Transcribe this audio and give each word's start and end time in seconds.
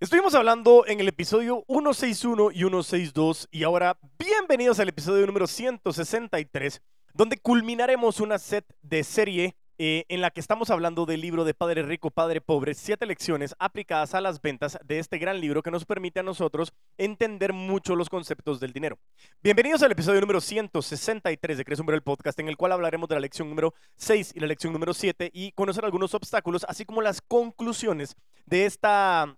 Estuvimos 0.00 0.34
hablando 0.34 0.84
en 0.88 0.98
el 0.98 1.06
episodio 1.06 1.64
161 1.68 2.50
y 2.50 2.58
162 2.58 3.48
y 3.52 3.62
ahora 3.62 3.96
bienvenidos 4.18 4.80
al 4.80 4.88
episodio 4.88 5.24
número 5.24 5.46
163, 5.46 6.82
donde 7.14 7.38
culminaremos 7.38 8.18
una 8.18 8.40
set 8.40 8.66
de 8.82 9.04
serie 9.04 9.56
eh, 9.78 10.04
en 10.08 10.20
la 10.20 10.32
que 10.32 10.40
estamos 10.40 10.70
hablando 10.70 11.06
del 11.06 11.20
libro 11.20 11.44
de 11.44 11.54
Padre 11.54 11.84
Rico, 11.84 12.10
Padre 12.10 12.40
Pobre, 12.40 12.74
siete 12.74 13.06
lecciones 13.06 13.54
aplicadas 13.60 14.14
a 14.14 14.20
las 14.20 14.42
ventas 14.42 14.76
de 14.84 14.98
este 14.98 15.18
gran 15.18 15.40
libro 15.40 15.62
que 15.62 15.70
nos 15.70 15.84
permite 15.84 16.18
a 16.20 16.24
nosotros 16.24 16.72
entender 16.98 17.52
mucho 17.52 17.94
los 17.94 18.08
conceptos 18.08 18.58
del 18.58 18.72
dinero. 18.72 18.98
Bienvenidos 19.44 19.84
al 19.84 19.92
episodio 19.92 20.20
número 20.20 20.40
163 20.40 21.56
de 21.56 21.64
Crece 21.64 21.82
el 21.86 22.02
Podcast, 22.02 22.40
en 22.40 22.48
el 22.48 22.56
cual 22.56 22.72
hablaremos 22.72 23.08
de 23.08 23.14
la 23.14 23.20
lección 23.20 23.48
número 23.48 23.74
6 23.94 24.32
y 24.34 24.40
la 24.40 24.48
lección 24.48 24.72
número 24.72 24.92
7 24.92 25.30
y 25.32 25.52
conocer 25.52 25.84
algunos 25.84 26.14
obstáculos, 26.14 26.66
así 26.68 26.84
como 26.84 27.00
las 27.00 27.20
conclusiones 27.20 28.16
de 28.44 28.66
esta 28.66 29.36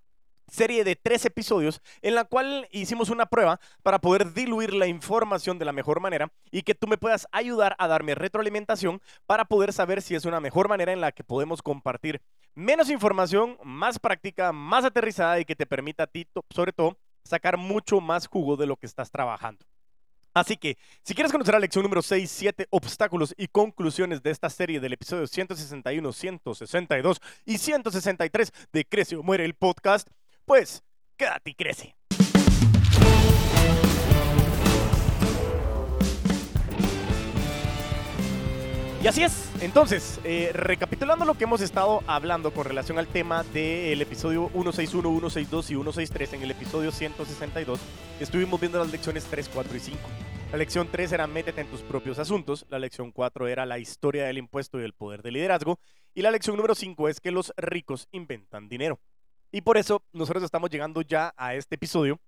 serie 0.49 0.85
de 0.85 0.97
tres 0.97 1.25
episodios 1.25 1.81
en 2.03 2.15
la 2.15 2.25
cual 2.25 2.69
hicimos 2.71 3.11
una 3.11 3.27
prueba 3.27 3.61
para 3.83 3.99
poder 3.99 4.33
diluir 4.33 4.73
la 4.73 4.87
información 4.87 5.59
de 5.59 5.65
la 5.65 5.73
mejor 5.73 6.01
manera 6.01 6.33
y 6.51 6.63
que 6.63 6.75
tú 6.75 6.87
me 6.87 6.99
puedas 6.99 7.27
ayudar 7.33 7.77
a 7.79 7.89
darme 7.89 8.15
retroalimentación 8.15 9.01
para 9.27 9.45
poder 9.45 9.73
saber 9.73 10.03
si 10.03 10.15
es 10.15 10.25
una 10.25 10.41
mejor 10.41 10.69
manera 10.69 10.93
en 10.93 11.01
la 11.01 11.13
que 11.13 11.25
podemos 11.25 11.63
compartir 11.63 12.21
menos 12.55 12.91
información, 12.91 13.59
más 13.63 13.99
práctica, 13.99 14.53
más 14.53 14.85
aterrizada 14.85 15.39
y 15.39 15.45
que 15.45 15.57
te 15.57 15.67
permita 15.67 16.05
a 16.05 16.07
ti, 16.07 16.27
sobre 16.51 16.73
todo, 16.73 16.99
sacar 17.25 17.57
mucho 17.57 18.01
más 18.01 18.27
jugo 18.27 18.57
de 18.57 18.67
lo 18.67 18.77
que 18.77 18.87
estás 18.87 19.11
trabajando. 19.11 19.67
Así 20.37 20.59
que, 20.59 20.77
si 21.03 21.15
quieres 21.15 21.33
conocer 21.33 21.55
la 21.55 21.61
lección 21.61 21.83
número 21.83 22.03
6, 22.03 22.31
7, 22.31 22.67
obstáculos 22.69 23.35
y 23.39 23.49
conclusiones 23.49 24.23
de 24.23 24.31
esta 24.31 24.51
serie 24.51 24.81
del 24.81 24.93
episodio 24.93 25.27
161, 25.27 26.13
162 26.13 27.23
y 27.47 27.57
163 27.57 28.53
de 28.71 28.85
Crece 28.85 29.17
o 29.17 29.23
Muere 29.23 29.47
el 29.47 29.55
podcast, 29.55 30.09
pues 30.47 30.83
quédate 31.17 31.51
y 31.51 31.55
crece. 31.55 31.97
Y 39.03 39.09
así 39.09 39.23
es. 39.23 39.53
Entonces, 39.61 40.21
eh, 40.25 40.51
recapitulando 40.53 41.25
lo 41.25 41.35
que 41.35 41.45
hemos 41.45 41.61
estado 41.61 42.03
hablando 42.07 42.53
con 42.53 42.65
relación 42.65 42.99
al 42.99 43.07
tema 43.07 43.45
del 43.45 44.03
episodio 44.03 44.49
161, 44.53 45.31
162 45.31 45.71
y 45.71 45.75
163, 45.75 46.33
en 46.33 46.43
el 46.43 46.51
episodio 46.51 46.91
162 46.91 47.79
estuvimos 48.19 48.59
viendo 48.59 48.79
las 48.79 48.91
lecciones 48.91 49.25
3, 49.27 49.49
4 49.53 49.77
y 49.77 49.81
5. 49.81 49.99
La 50.51 50.59
lección 50.59 50.89
3 50.91 51.13
era 51.13 51.27
métete 51.27 51.61
en 51.61 51.69
tus 51.69 51.83
propios 51.83 52.19
asuntos, 52.19 52.67
la 52.69 52.79
lección 52.79 53.13
4 53.13 53.49
era 53.49 53.67
la 53.67 53.79
historia 53.79 54.25
del 54.25 54.39
impuesto 54.39 54.81
y 54.81 54.85
el 54.85 54.93
poder 54.93 55.23
del 55.23 55.35
liderazgo, 55.35 55.79
y 56.15 56.23
la 56.23 56.31
lección 56.31 56.57
número 56.57 56.75
5 56.75 57.09
es 57.09 57.21
que 57.21 57.31
los 57.31 57.53
ricos 57.57 58.09
inventan 58.11 58.69
dinero. 58.69 58.99
Y 59.53 59.61
por 59.63 59.77
eso 59.77 60.03
nosotros 60.13 60.45
estamos 60.45 60.71
llegando 60.71 61.03
ya 61.03 61.33
a 61.37 61.55
este 61.55 61.77
episodio, 61.77 62.21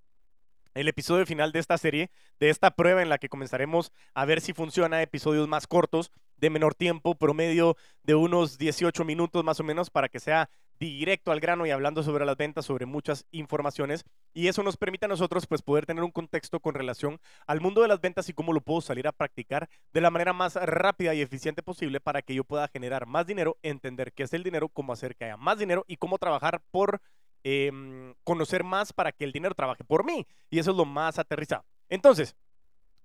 el 0.75 0.89
episodio 0.89 1.27
final 1.27 1.53
de 1.53 1.59
esta 1.59 1.77
serie, 1.77 2.11
de 2.39 2.51
esta 2.51 2.71
prueba 2.71 3.03
en 3.03 3.09
la 3.09 3.19
que 3.19 3.29
comenzaremos 3.29 3.93
a 4.15 4.25
ver 4.25 4.41
si 4.41 4.53
funciona 4.53 5.03
episodios 5.03 5.49
más 5.49 5.67
cortos, 5.67 6.13
de 6.37 6.51
menor 6.51 6.75
tiempo, 6.75 7.17
promedio 7.17 7.77
de 8.05 8.15
unos 8.15 8.59
18 8.59 9.05
minutos 9.05 9.43
más 9.45 9.59
o 9.59 9.65
menos, 9.65 9.91
para 9.91 10.09
que 10.09 10.21
sea 10.21 10.49
directo 10.79 11.33
al 11.33 11.41
grano 11.41 11.67
y 11.67 11.71
hablando 11.71 12.03
sobre 12.03 12.25
las 12.25 12.37
ventas, 12.37 12.67
sobre 12.67 12.87
muchas 12.87 13.27
informaciones. 13.31 14.05
Y 14.35 14.49
eso 14.49 14.63
nos 14.63 14.77
permite 14.77 15.07
a 15.07 15.09
nosotros 15.09 15.47
pues 15.47 15.63
poder 15.63 15.87
tener 15.87 16.05
un 16.05 16.11
contexto 16.11 16.61
con 16.61 16.75
relación 16.75 17.21
al 17.47 17.61
mundo 17.61 17.83
de 17.83 17.89
las 17.89 18.01
ventas 18.01 18.29
y 18.29 18.33
cómo 18.33 18.53
lo 18.53 18.61
puedo 18.61 18.81
salir 18.81 19.09
a 19.09 19.13
practicar 19.13 19.69
de 19.93 20.01
la 20.01 20.11
manera 20.11 20.33
más 20.33 20.55
rápida 20.55 21.15
y 21.15 21.21
eficiente 21.21 21.63
posible 21.63 22.01
para 22.01 22.23
que 22.23 22.35
yo 22.35 22.45
pueda 22.45 22.69
generar 22.69 23.07
más 23.07 23.27
dinero, 23.27 23.59
entender 23.63 24.13
qué 24.13 24.25
es 24.25 24.33
el 24.33 24.43
dinero, 24.43 24.69
cómo 24.69 24.93
hacer 24.93 25.17
que 25.17 25.25
haya 25.25 25.37
más 25.37 25.59
dinero 25.59 25.85
y 25.89 25.97
cómo 25.97 26.19
trabajar 26.19 26.63
por 26.71 27.01
Em, 27.45 28.15
conocer 28.25 28.65
más 28.65 28.93
para 28.93 29.13
que 29.13 29.25
el 29.25 29.33
dinero 29.33 29.55
trabaje 29.55 29.85
por 29.85 30.05
mí. 30.05 30.27
Y 30.51 30.59
eso 30.59 30.73
es 30.73 30.77
lo 30.77 30.85
más 30.85 31.19
aterrizado. 31.19 31.65
Entonces, 31.89 32.37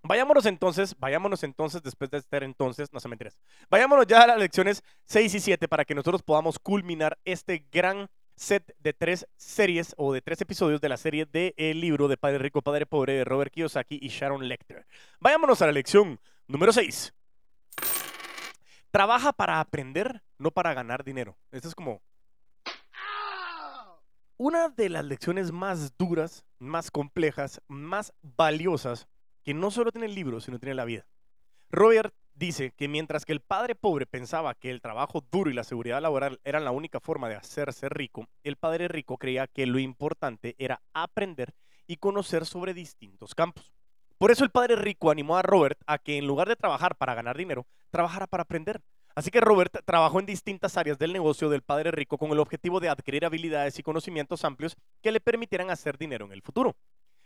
vayámonos 0.04 0.46
entonces, 0.46 0.96
vayámonos 1.00 1.44
entonces 1.44 1.82
después 1.82 2.12
de 2.12 2.18
estar 2.18 2.44
entonces, 2.44 2.92
no 2.94 3.00
se 3.00 3.08
me 3.08 3.16
interesa. 3.16 3.40
Vayámonos 3.70 4.06
ya 4.06 4.22
a 4.22 4.28
las 4.28 4.38
lecciones 4.38 4.84
6 5.06 5.36
y 5.36 5.40
7 5.40 5.68
para 5.68 5.86
que 5.86 5.96
nosotros 5.96 6.22
podamos 6.22 6.60
culminar 6.60 7.18
este 7.26 7.66
gran 7.72 8.10
set 8.36 8.76
de 8.80 8.94
tres 8.94 9.28
series 9.38 9.94
o 9.98 10.14
de 10.14 10.22
tres 10.22 10.42
episodios 10.42 10.82
de 10.82 10.90
la 10.90 10.98
serie 10.98 11.26
de 11.26 11.54
El 11.58 11.82
libro 11.82 12.08
de 12.08 12.18
Padre 12.18 12.40
Rico, 12.40 12.62
Padre 12.62 12.86
Pobre 12.86 13.14
de 13.14 13.24
Robert 13.24 13.52
Kiyosaki 13.52 14.00
y 14.02 14.10
Sharon 14.10 14.48
Lecter. 14.48 14.86
Vayámonos 15.20 15.62
a 15.62 15.68
la 15.68 15.72
lección 15.72 16.20
número 16.48 16.74
6. 16.74 17.14
Trabaja 18.92 19.34
para 19.34 19.60
aprender, 19.60 20.22
no 20.38 20.52
para 20.52 20.74
ganar 20.74 21.04
dinero. 21.04 21.38
Esto 21.52 21.68
es 21.68 21.76
como 21.76 22.02
una 24.38 24.70
de 24.70 24.90
las 24.90 25.06
lecciones 25.06 25.52
más 25.52 25.98
duras, 25.98 26.44
más 26.60 26.92
complejas, 26.92 27.62
más 27.68 28.14
valiosas 28.22 29.08
que 29.44 29.54
no 29.54 29.72
solo 29.72 29.92
tiene 29.92 30.08
el 30.08 30.16
libro, 30.16 30.40
sino 30.42 30.60
tiene 30.60 30.76
la 30.76 30.86
vida. 30.86 31.06
Robert 31.70 32.14
dice 32.36 32.72
que 32.76 32.88
mientras 32.88 33.26
que 33.26 33.34
el 33.34 33.42
padre 33.42 33.76
pobre 33.76 34.06
pensaba 34.06 34.56
que 34.56 34.70
el 34.70 34.82
trabajo 34.82 35.24
duro 35.32 35.50
y 35.50 35.54
la 35.54 35.64
seguridad 35.64 36.02
laboral 36.02 36.40
eran 36.44 36.66
la 36.66 36.72
única 36.72 37.00
forma 37.00 37.30
de 37.30 37.36
hacerse 37.36 37.90
rico, 37.90 38.28
el 38.44 38.58
padre 38.58 38.88
rico 38.88 39.18
creía 39.18 39.48
que 39.48 39.66
lo 39.66 39.80
importante 39.80 40.56
era 40.58 40.82
aprender 40.94 41.54
y 41.88 41.98
conocer 41.98 42.46
sobre 42.46 42.74
distintos 42.74 43.36
campos. 43.36 43.74
Por 44.18 44.32
eso 44.32 44.44
el 44.44 44.52
padre 44.52 44.76
rico 44.76 45.12
animó 45.12 45.38
a 45.38 45.42
Robert 45.42 45.80
a 45.86 45.98
que 45.98 46.18
en 46.18 46.28
lugar 46.28 46.48
de 46.48 46.56
trabajar 46.56 46.96
para 46.96 47.14
ganar 47.14 47.38
dinero, 47.38 47.66
trabajara 47.90 48.28
para 48.28 48.44
aprender. 48.44 48.82
Así 49.16 49.30
que 49.30 49.42
Robert 49.42 49.80
trabajó 49.86 50.20
en 50.20 50.26
distintas 50.26 50.78
áreas 50.78 50.98
del 50.98 51.14
negocio 51.14 51.50
del 51.50 51.62
padre 51.62 51.92
rico 51.92 52.18
con 52.18 52.32
el 52.32 52.40
objetivo 52.40 52.80
de 52.80 52.90
adquirir 52.90 53.26
habilidades 53.26 53.78
y 53.78 53.84
conocimientos 53.84 54.44
amplios 54.44 54.76
que 55.02 55.12
le 55.12 55.20
permitieran 55.20 55.70
hacer 55.70 55.98
dinero 55.98 56.26
en 56.26 56.32
el 56.32 56.42
futuro. 56.42 56.76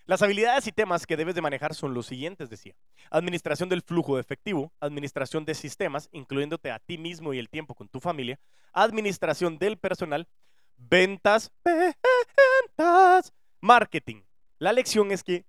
Las 0.07 0.21
habilidades 0.21 0.65
y 0.67 0.71
temas 0.71 1.05
que 1.05 1.17
debes 1.17 1.35
de 1.35 1.41
manejar 1.41 1.75
son 1.75 1.93
los 1.93 2.05
siguientes, 2.05 2.49
decía. 2.49 2.73
Administración 3.11 3.67
del 3.67 3.81
flujo 3.81 4.15
de 4.15 4.21
efectivo, 4.21 4.71
administración 4.79 5.43
de 5.43 5.53
sistemas, 5.53 6.07
incluyéndote 6.13 6.71
a 6.71 6.79
ti 6.79 6.97
mismo 6.97 7.33
y 7.33 7.39
el 7.39 7.49
tiempo 7.49 7.75
con 7.75 7.89
tu 7.89 7.99
familia, 7.99 8.39
administración 8.71 9.57
del 9.57 9.77
personal, 9.77 10.25
ventas, 10.77 11.51
ventas, 12.77 13.33
marketing. 13.59 14.21
La 14.59 14.71
lección 14.71 15.11
es 15.11 15.23
que 15.23 15.45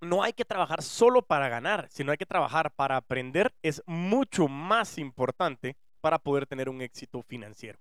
no 0.00 0.22
hay 0.22 0.32
que 0.32 0.46
trabajar 0.46 0.80
solo 0.80 1.20
para 1.20 1.50
ganar, 1.50 1.86
sino 1.90 2.10
hay 2.10 2.16
que 2.16 2.24
trabajar 2.24 2.70
para 2.70 2.96
aprender. 2.96 3.52
Es 3.60 3.82
mucho 3.84 4.48
más 4.48 4.96
importante 4.96 5.76
para 6.00 6.18
poder 6.18 6.46
tener 6.46 6.70
un 6.70 6.80
éxito 6.80 7.20
financiero. 7.20 7.78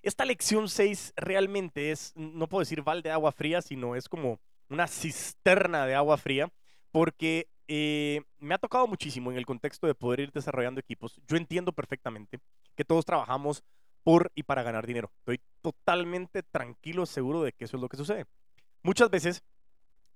Esta 0.00 0.24
lección 0.24 0.68
6 0.68 1.14
realmente 1.16 1.90
es, 1.90 2.12
no 2.14 2.46
puedo 2.46 2.60
decir 2.60 2.82
balde 2.82 3.08
de 3.08 3.14
agua 3.14 3.32
fría, 3.32 3.60
sino 3.62 3.96
es 3.96 4.08
como 4.08 4.38
una 4.68 4.86
cisterna 4.86 5.86
de 5.86 5.94
agua 5.94 6.16
fría, 6.16 6.48
porque 6.90 7.48
eh, 7.68 8.22
me 8.38 8.54
ha 8.54 8.58
tocado 8.58 8.86
muchísimo 8.86 9.30
en 9.30 9.38
el 9.38 9.46
contexto 9.46 9.86
de 9.86 9.94
poder 9.94 10.20
ir 10.20 10.32
desarrollando 10.32 10.80
equipos. 10.80 11.20
Yo 11.26 11.36
entiendo 11.36 11.72
perfectamente 11.72 12.38
que 12.74 12.84
todos 12.84 13.04
trabajamos 13.04 13.62
por 14.02 14.30
y 14.34 14.44
para 14.44 14.62
ganar 14.62 14.86
dinero. 14.86 15.10
Estoy 15.18 15.40
totalmente 15.62 16.42
tranquilo, 16.42 17.06
seguro 17.06 17.42
de 17.42 17.52
que 17.52 17.64
eso 17.64 17.76
es 17.76 17.80
lo 17.80 17.88
que 17.88 17.96
sucede. 17.96 18.26
Muchas 18.82 19.10
veces 19.10 19.42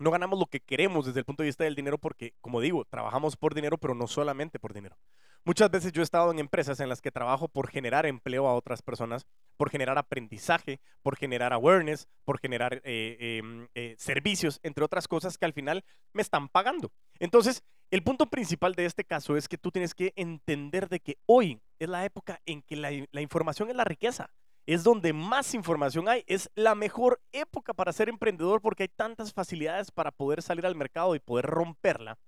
no 0.01 0.11
ganamos 0.11 0.39
lo 0.39 0.47
que 0.47 0.61
queremos 0.61 1.07
desde 1.07 1.21
el 1.21 1.27
punto 1.27 1.43
de 1.43 1.49
vista 1.49 1.65
del 1.65 1.75
dinero 1.75 1.99
porque, 1.99 2.33
como 2.41 2.61
digo, 2.61 2.87
trabajamos 2.87 3.37
por 3.37 3.55
dinero, 3.55 3.77
pero 3.77 3.95
no 3.95 4.07
solamente 4.07 4.59
por 4.59 4.73
dinero. 4.73 4.97
Muchas 5.45 5.71
veces 5.71 5.93
yo 5.93 6.01
he 6.01 6.05
estado 6.05 6.31
en 6.31 6.39
empresas 6.39 6.81
en 6.81 6.89
las 6.89 7.03
que 7.03 7.11
trabajo 7.11 7.49
por 7.49 7.69
generar 7.69 8.07
empleo 8.07 8.49
a 8.49 8.55
otras 8.55 8.81
personas, 8.81 9.27
por 9.59 9.71
generar 9.71 9.99
aprendizaje, 9.99 10.81
por 11.03 11.17
generar 11.17 11.53
awareness, 11.53 12.09
por 12.25 12.41
generar 12.41 12.81
eh, 12.85 13.39
em, 13.39 13.69
eh, 13.75 13.95
servicios, 13.99 14.59
entre 14.63 14.85
otras 14.85 15.07
cosas 15.07 15.37
que 15.37 15.45
al 15.45 15.53
final 15.53 15.85
me 16.15 16.23
están 16.23 16.49
pagando. 16.49 16.91
Entonces, 17.19 17.63
el 17.91 18.03
punto 18.03 18.27
principal 18.27 18.75
de 18.75 18.87
este 18.87 19.05
caso 19.05 19.37
es 19.37 19.49
que 19.49 19.59
tú 19.59 19.71
tienes 19.71 19.95
que 19.95 20.15
entender 20.17 20.89
de 20.89 21.01
que 21.01 21.19
hoy 21.27 21.61
es 21.79 21.89
la 21.89 22.05
época 22.07 22.41
en 22.47 22.63
que 22.63 22.77
la 22.77 23.21
información 23.21 23.69
es 23.69 23.77
la 23.77 23.85
riqueza 23.85 24.31
es 24.67 24.85
donde 24.85 25.13
más 25.13 25.55
información 25.55 26.09
hay. 26.09 26.25
Es 26.27 26.51
la 26.55 26.75
mejor 26.75 27.21
época 27.33 27.75
para 27.75 27.93
ser 27.93 28.09
emprendedor 28.09 28.61
porque 28.61 28.85
hay 28.85 28.89
tantas 28.89 29.33
facilidades 29.33 29.91
para 29.91 30.11
poder 30.11 30.43
salir 30.43 30.67
al 30.67 30.75
mercado 30.75 31.15
y 31.15 31.21
poder 31.21 31.47
romperla. 31.47 32.19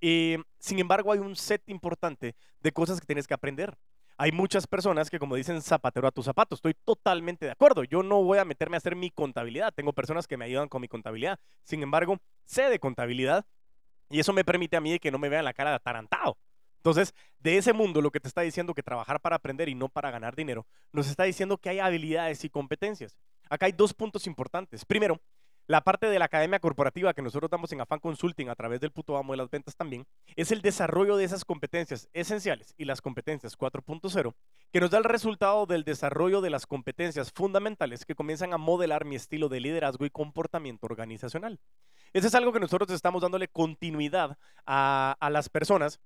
Eh, 0.00 0.38
sin 0.58 0.78
embargo, 0.78 1.12
hay 1.12 1.18
un 1.18 1.36
set 1.36 1.62
importante 1.66 2.36
de 2.60 2.72
cosas 2.72 3.00
que 3.00 3.06
tienes 3.06 3.26
que 3.26 3.34
aprender. 3.34 3.76
Hay 4.20 4.32
muchas 4.32 4.66
personas 4.66 5.10
que, 5.10 5.20
como 5.20 5.36
dicen, 5.36 5.62
zapatero 5.62 6.08
a 6.08 6.10
tus 6.10 6.24
zapatos. 6.24 6.58
Estoy 6.58 6.74
totalmente 6.74 7.46
de 7.46 7.52
acuerdo. 7.52 7.84
Yo 7.84 8.02
no 8.02 8.22
voy 8.22 8.38
a 8.38 8.44
meterme 8.44 8.76
a 8.76 8.78
hacer 8.78 8.96
mi 8.96 9.10
contabilidad. 9.10 9.72
Tengo 9.72 9.92
personas 9.92 10.26
que 10.26 10.36
me 10.36 10.44
ayudan 10.44 10.68
con 10.68 10.80
mi 10.80 10.88
contabilidad. 10.88 11.38
Sin 11.62 11.82
embargo, 11.82 12.18
sé 12.44 12.68
de 12.68 12.80
contabilidad 12.80 13.46
y 14.10 14.18
eso 14.18 14.32
me 14.32 14.44
permite 14.44 14.76
a 14.76 14.80
mí 14.80 14.98
que 14.98 15.10
no 15.12 15.18
me 15.18 15.28
vean 15.28 15.44
la 15.44 15.52
cara 15.52 15.70
de 15.70 15.76
atarantado. 15.76 16.36
Entonces, 16.78 17.14
de 17.38 17.58
ese 17.58 17.72
mundo, 17.72 18.00
lo 18.00 18.10
que 18.10 18.20
te 18.20 18.28
está 18.28 18.40
diciendo 18.40 18.74
que 18.74 18.82
trabajar 18.82 19.20
para 19.20 19.36
aprender 19.36 19.68
y 19.68 19.74
no 19.74 19.88
para 19.88 20.10
ganar 20.10 20.34
dinero, 20.34 20.66
nos 20.92 21.08
está 21.08 21.24
diciendo 21.24 21.58
que 21.58 21.68
hay 21.68 21.78
habilidades 21.80 22.44
y 22.44 22.50
competencias. 22.50 23.16
Acá 23.50 23.66
hay 23.66 23.72
dos 23.72 23.94
puntos 23.94 24.26
importantes. 24.26 24.84
Primero, 24.84 25.20
la 25.68 25.82
parte 25.82 26.06
de 26.06 26.18
la 26.18 26.24
academia 26.24 26.60
corporativa 26.60 27.12
que 27.12 27.20
nosotros 27.20 27.50
damos 27.50 27.70
en 27.72 27.82
Afan 27.82 27.98
Consulting 27.98 28.48
a 28.48 28.54
través 28.54 28.80
del 28.80 28.90
puto 28.90 29.18
amo 29.18 29.34
de 29.34 29.36
las 29.36 29.50
ventas 29.50 29.76
también, 29.76 30.06
es 30.34 30.50
el 30.50 30.62
desarrollo 30.62 31.18
de 31.18 31.24
esas 31.24 31.44
competencias 31.44 32.08
esenciales 32.14 32.72
y 32.78 32.86
las 32.86 33.02
competencias 33.02 33.58
4.0, 33.58 34.34
que 34.72 34.80
nos 34.80 34.90
da 34.90 34.96
el 34.96 35.04
resultado 35.04 35.66
del 35.66 35.84
desarrollo 35.84 36.40
de 36.40 36.48
las 36.48 36.66
competencias 36.66 37.30
fundamentales 37.32 38.06
que 38.06 38.14
comienzan 38.14 38.54
a 38.54 38.56
modelar 38.56 39.04
mi 39.04 39.14
estilo 39.14 39.50
de 39.50 39.60
liderazgo 39.60 40.06
y 40.06 40.10
comportamiento 40.10 40.86
organizacional. 40.86 41.60
Eso 42.14 42.28
es 42.28 42.34
algo 42.34 42.54
que 42.54 42.60
nosotros 42.60 42.90
estamos 42.90 43.20
dándole 43.20 43.48
continuidad 43.48 44.38
a, 44.64 45.18
a 45.20 45.28
las 45.28 45.50
personas 45.50 46.00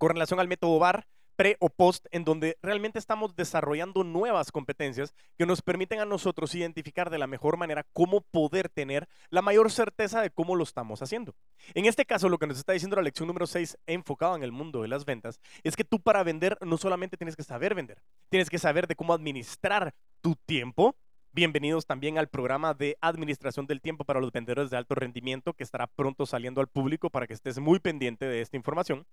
con 0.00 0.10
relación 0.10 0.40
al 0.40 0.48
método 0.48 0.78
VAR, 0.78 1.06
pre 1.36 1.56
o 1.60 1.68
post, 1.68 2.06
en 2.10 2.24
donde 2.24 2.58
realmente 2.62 2.98
estamos 2.98 3.36
desarrollando 3.36 4.02
nuevas 4.02 4.50
competencias 4.50 5.14
que 5.38 5.44
nos 5.46 5.60
permiten 5.60 6.00
a 6.00 6.06
nosotros 6.06 6.54
identificar 6.54 7.10
de 7.10 7.18
la 7.18 7.26
mejor 7.26 7.58
manera 7.58 7.86
cómo 7.92 8.22
poder 8.22 8.70
tener 8.70 9.08
la 9.28 9.42
mayor 9.42 9.70
certeza 9.70 10.22
de 10.22 10.30
cómo 10.30 10.56
lo 10.56 10.64
estamos 10.64 11.02
haciendo. 11.02 11.34
En 11.74 11.84
este 11.84 12.06
caso, 12.06 12.30
lo 12.30 12.38
que 12.38 12.46
nos 12.46 12.58
está 12.58 12.72
diciendo 12.72 12.96
la 12.96 13.02
lección 13.02 13.26
número 13.26 13.46
6, 13.46 13.78
enfocada 13.86 14.36
en 14.36 14.42
el 14.42 14.52
mundo 14.52 14.82
de 14.82 14.88
las 14.88 15.04
ventas, 15.04 15.38
es 15.62 15.76
que 15.76 15.84
tú 15.84 16.00
para 16.00 16.22
vender 16.22 16.56
no 16.62 16.78
solamente 16.78 17.18
tienes 17.18 17.36
que 17.36 17.42
saber 17.42 17.74
vender, 17.74 18.02
tienes 18.30 18.48
que 18.48 18.58
saber 18.58 18.86
de 18.86 18.96
cómo 18.96 19.12
administrar 19.12 19.94
tu 20.22 20.34
tiempo, 20.46 20.96
Bienvenidos 21.32 21.86
también 21.86 22.18
al 22.18 22.26
programa 22.26 22.74
de 22.74 22.98
administración 23.00 23.68
del 23.68 23.80
tiempo 23.80 24.04
para 24.04 24.18
los 24.18 24.32
vendedores 24.32 24.68
de 24.68 24.76
alto 24.76 24.96
rendimiento 24.96 25.54
que 25.54 25.62
estará 25.62 25.86
pronto 25.86 26.26
saliendo 26.26 26.60
al 26.60 26.66
público 26.66 27.08
para 27.08 27.28
que 27.28 27.34
estés 27.34 27.60
muy 27.60 27.78
pendiente 27.78 28.24
de 28.24 28.40
esta 28.40 28.56
información. 28.56 29.06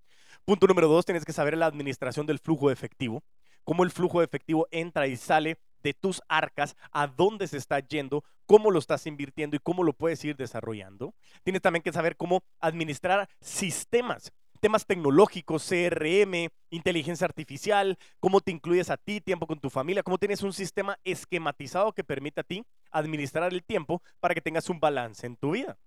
Punto 0.44 0.66
número 0.66 0.88
dos, 0.88 1.06
tienes 1.06 1.26
que 1.26 1.32
saber 1.32 1.56
la 1.56 1.68
administración 1.68 2.26
del 2.26 2.40
flujo 2.40 2.70
de 2.70 2.74
efectivo, 2.74 3.22
cómo 3.64 3.84
el 3.84 3.92
flujo 3.92 4.18
de 4.18 4.26
efectivo 4.26 4.68
entra 4.72 5.06
y 5.06 5.16
sale 5.16 5.60
de 5.84 5.94
tus 5.94 6.24
arcas, 6.28 6.76
a 6.92 7.06
dónde 7.06 7.48
se 7.48 7.58
está 7.58 7.80
yendo, 7.82 8.24
cómo 8.48 8.72
lo 8.72 8.80
estás 8.80 9.06
invirtiendo 9.06 9.56
y 9.56 9.60
cómo 9.60 9.84
lo 9.84 9.94
puedes 9.94 10.26
ir 10.26 10.36
desarrollando. 10.36 11.14
Tienes 11.44 11.62
también 11.62 11.84
que 11.84 11.94
saber 11.94 12.18
cómo 12.18 12.42
administrar 12.60 13.30
sistemas 13.42 14.34
temas 14.58 14.86
tecnológicos, 14.86 15.68
CRM, 15.68 16.50
inteligencia 16.70 17.26
artificial, 17.26 17.98
cómo 18.20 18.42
te 18.42 18.52
incluyes 18.52 18.90
a 18.90 18.98
ti, 18.98 19.22
tiempo 19.22 19.48
con 19.48 19.60
tu 19.60 19.70
familia, 19.70 20.04
cómo 20.04 20.18
tienes 20.18 20.42
un 20.44 20.54
sistema 20.54 20.98
esquematizado 21.04 21.94
que 21.94 22.04
permite 22.04 22.42
a 22.42 22.44
ti 22.44 22.66
administrar 22.92 23.52
el 23.54 23.64
tiempo 23.64 24.02
para 24.20 24.34
que 24.34 24.42
tengas 24.42 24.70
un 24.70 24.80
balance 24.80 25.26
en 25.26 25.36
tu 25.36 25.52
vida. 25.52 25.78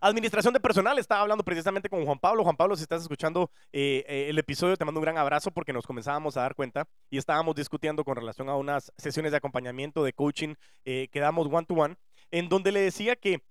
Administración 0.00 0.54
de 0.54 0.60
personal, 0.60 0.98
estaba 0.98 1.22
hablando 1.22 1.44
precisamente 1.44 1.88
con 1.88 2.04
Juan 2.04 2.18
Pablo. 2.18 2.44
Juan 2.44 2.56
Pablo, 2.56 2.76
si 2.76 2.82
estás 2.82 3.02
escuchando 3.02 3.50
eh, 3.72 4.04
eh, 4.06 4.26
el 4.28 4.38
episodio, 4.38 4.76
te 4.76 4.84
mando 4.84 5.00
un 5.00 5.04
gran 5.04 5.18
abrazo 5.18 5.50
porque 5.50 5.72
nos 5.72 5.86
comenzábamos 5.86 6.36
a 6.36 6.42
dar 6.42 6.54
cuenta 6.54 6.86
y 7.10 7.18
estábamos 7.18 7.56
discutiendo 7.56 8.04
con 8.04 8.16
relación 8.16 8.48
a 8.48 8.56
unas 8.56 8.92
sesiones 8.96 9.32
de 9.32 9.38
acompañamiento, 9.38 10.04
de 10.04 10.12
coaching 10.12 10.54
eh, 10.84 11.08
que 11.10 11.20
damos 11.20 11.48
one 11.50 11.66
to 11.66 11.74
one, 11.74 11.96
en 12.30 12.48
donde 12.48 12.72
le 12.72 12.80
decía 12.80 13.16
que 13.16 13.42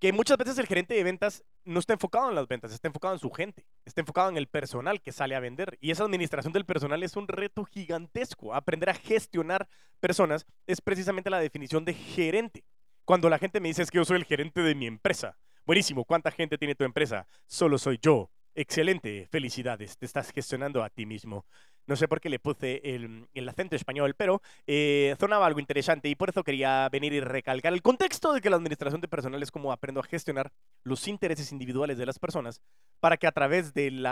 que 0.00 0.14
muchas 0.14 0.38
veces 0.38 0.56
el 0.58 0.66
gerente 0.66 0.94
de 0.94 1.04
ventas 1.04 1.44
no 1.64 1.78
está 1.78 1.92
enfocado 1.92 2.30
en 2.30 2.34
las 2.34 2.48
ventas, 2.48 2.72
está 2.72 2.88
enfocado 2.88 3.12
en 3.12 3.20
su 3.20 3.30
gente, 3.30 3.66
está 3.84 4.00
enfocado 4.00 4.30
en 4.30 4.38
el 4.38 4.46
personal 4.46 5.02
que 5.02 5.12
sale 5.12 5.34
a 5.34 5.40
vender. 5.40 5.76
Y 5.80 5.90
esa 5.90 6.04
administración 6.04 6.54
del 6.54 6.64
personal 6.64 7.02
es 7.02 7.16
un 7.16 7.28
reto 7.28 7.64
gigantesco. 7.66 8.54
Aprender 8.54 8.88
a 8.88 8.94
gestionar 8.94 9.68
personas 10.00 10.46
es 10.66 10.80
precisamente 10.80 11.28
la 11.28 11.38
definición 11.38 11.84
de 11.84 11.92
gerente. 11.92 12.64
Cuando 13.04 13.28
la 13.28 13.38
gente 13.38 13.60
me 13.60 13.68
dice 13.68 13.82
es 13.82 13.90
que 13.90 13.98
yo 13.98 14.04
soy 14.06 14.16
el 14.16 14.24
gerente 14.24 14.62
de 14.62 14.74
mi 14.74 14.86
empresa. 14.86 15.36
Buenísimo, 15.66 16.06
¿cuánta 16.06 16.30
gente 16.30 16.56
tiene 16.56 16.74
tu 16.74 16.84
empresa? 16.84 17.26
Solo 17.46 17.76
soy 17.76 17.98
yo. 18.00 18.30
Excelente, 18.54 19.28
felicidades, 19.30 19.98
te 19.98 20.06
estás 20.06 20.32
gestionando 20.32 20.82
a 20.82 20.88
ti 20.88 21.04
mismo. 21.04 21.44
No 21.90 21.96
sé 21.96 22.06
por 22.06 22.20
qué 22.20 22.30
le 22.30 22.38
puse 22.38 22.80
el, 22.84 23.48
acento 23.48 23.74
español, 23.74 24.14
pero 24.16 24.40
eh, 24.68 25.16
algo 25.18 25.58
interesante 25.58 26.08
y 26.08 26.14
por 26.14 26.28
eso 26.28 26.44
quería 26.44 26.88
venir 26.88 27.12
y 27.12 27.18
recalcar 27.18 27.72
el 27.72 27.82
contexto 27.82 28.32
de 28.32 28.40
que 28.40 28.48
la 28.48 28.54
administración 28.54 29.00
de 29.00 29.08
personal 29.08 29.42
es 29.42 29.50
como 29.50 29.72
aprendo 29.72 29.98
a 29.98 30.04
gestionar 30.04 30.52
los 30.84 31.08
intereses 31.08 31.50
individuales 31.50 31.98
de 31.98 32.06
las 32.06 32.20
personas 32.20 32.62
para 33.00 33.16
que 33.16 33.26
a 33.26 33.32
través 33.32 33.74
del 33.74 34.06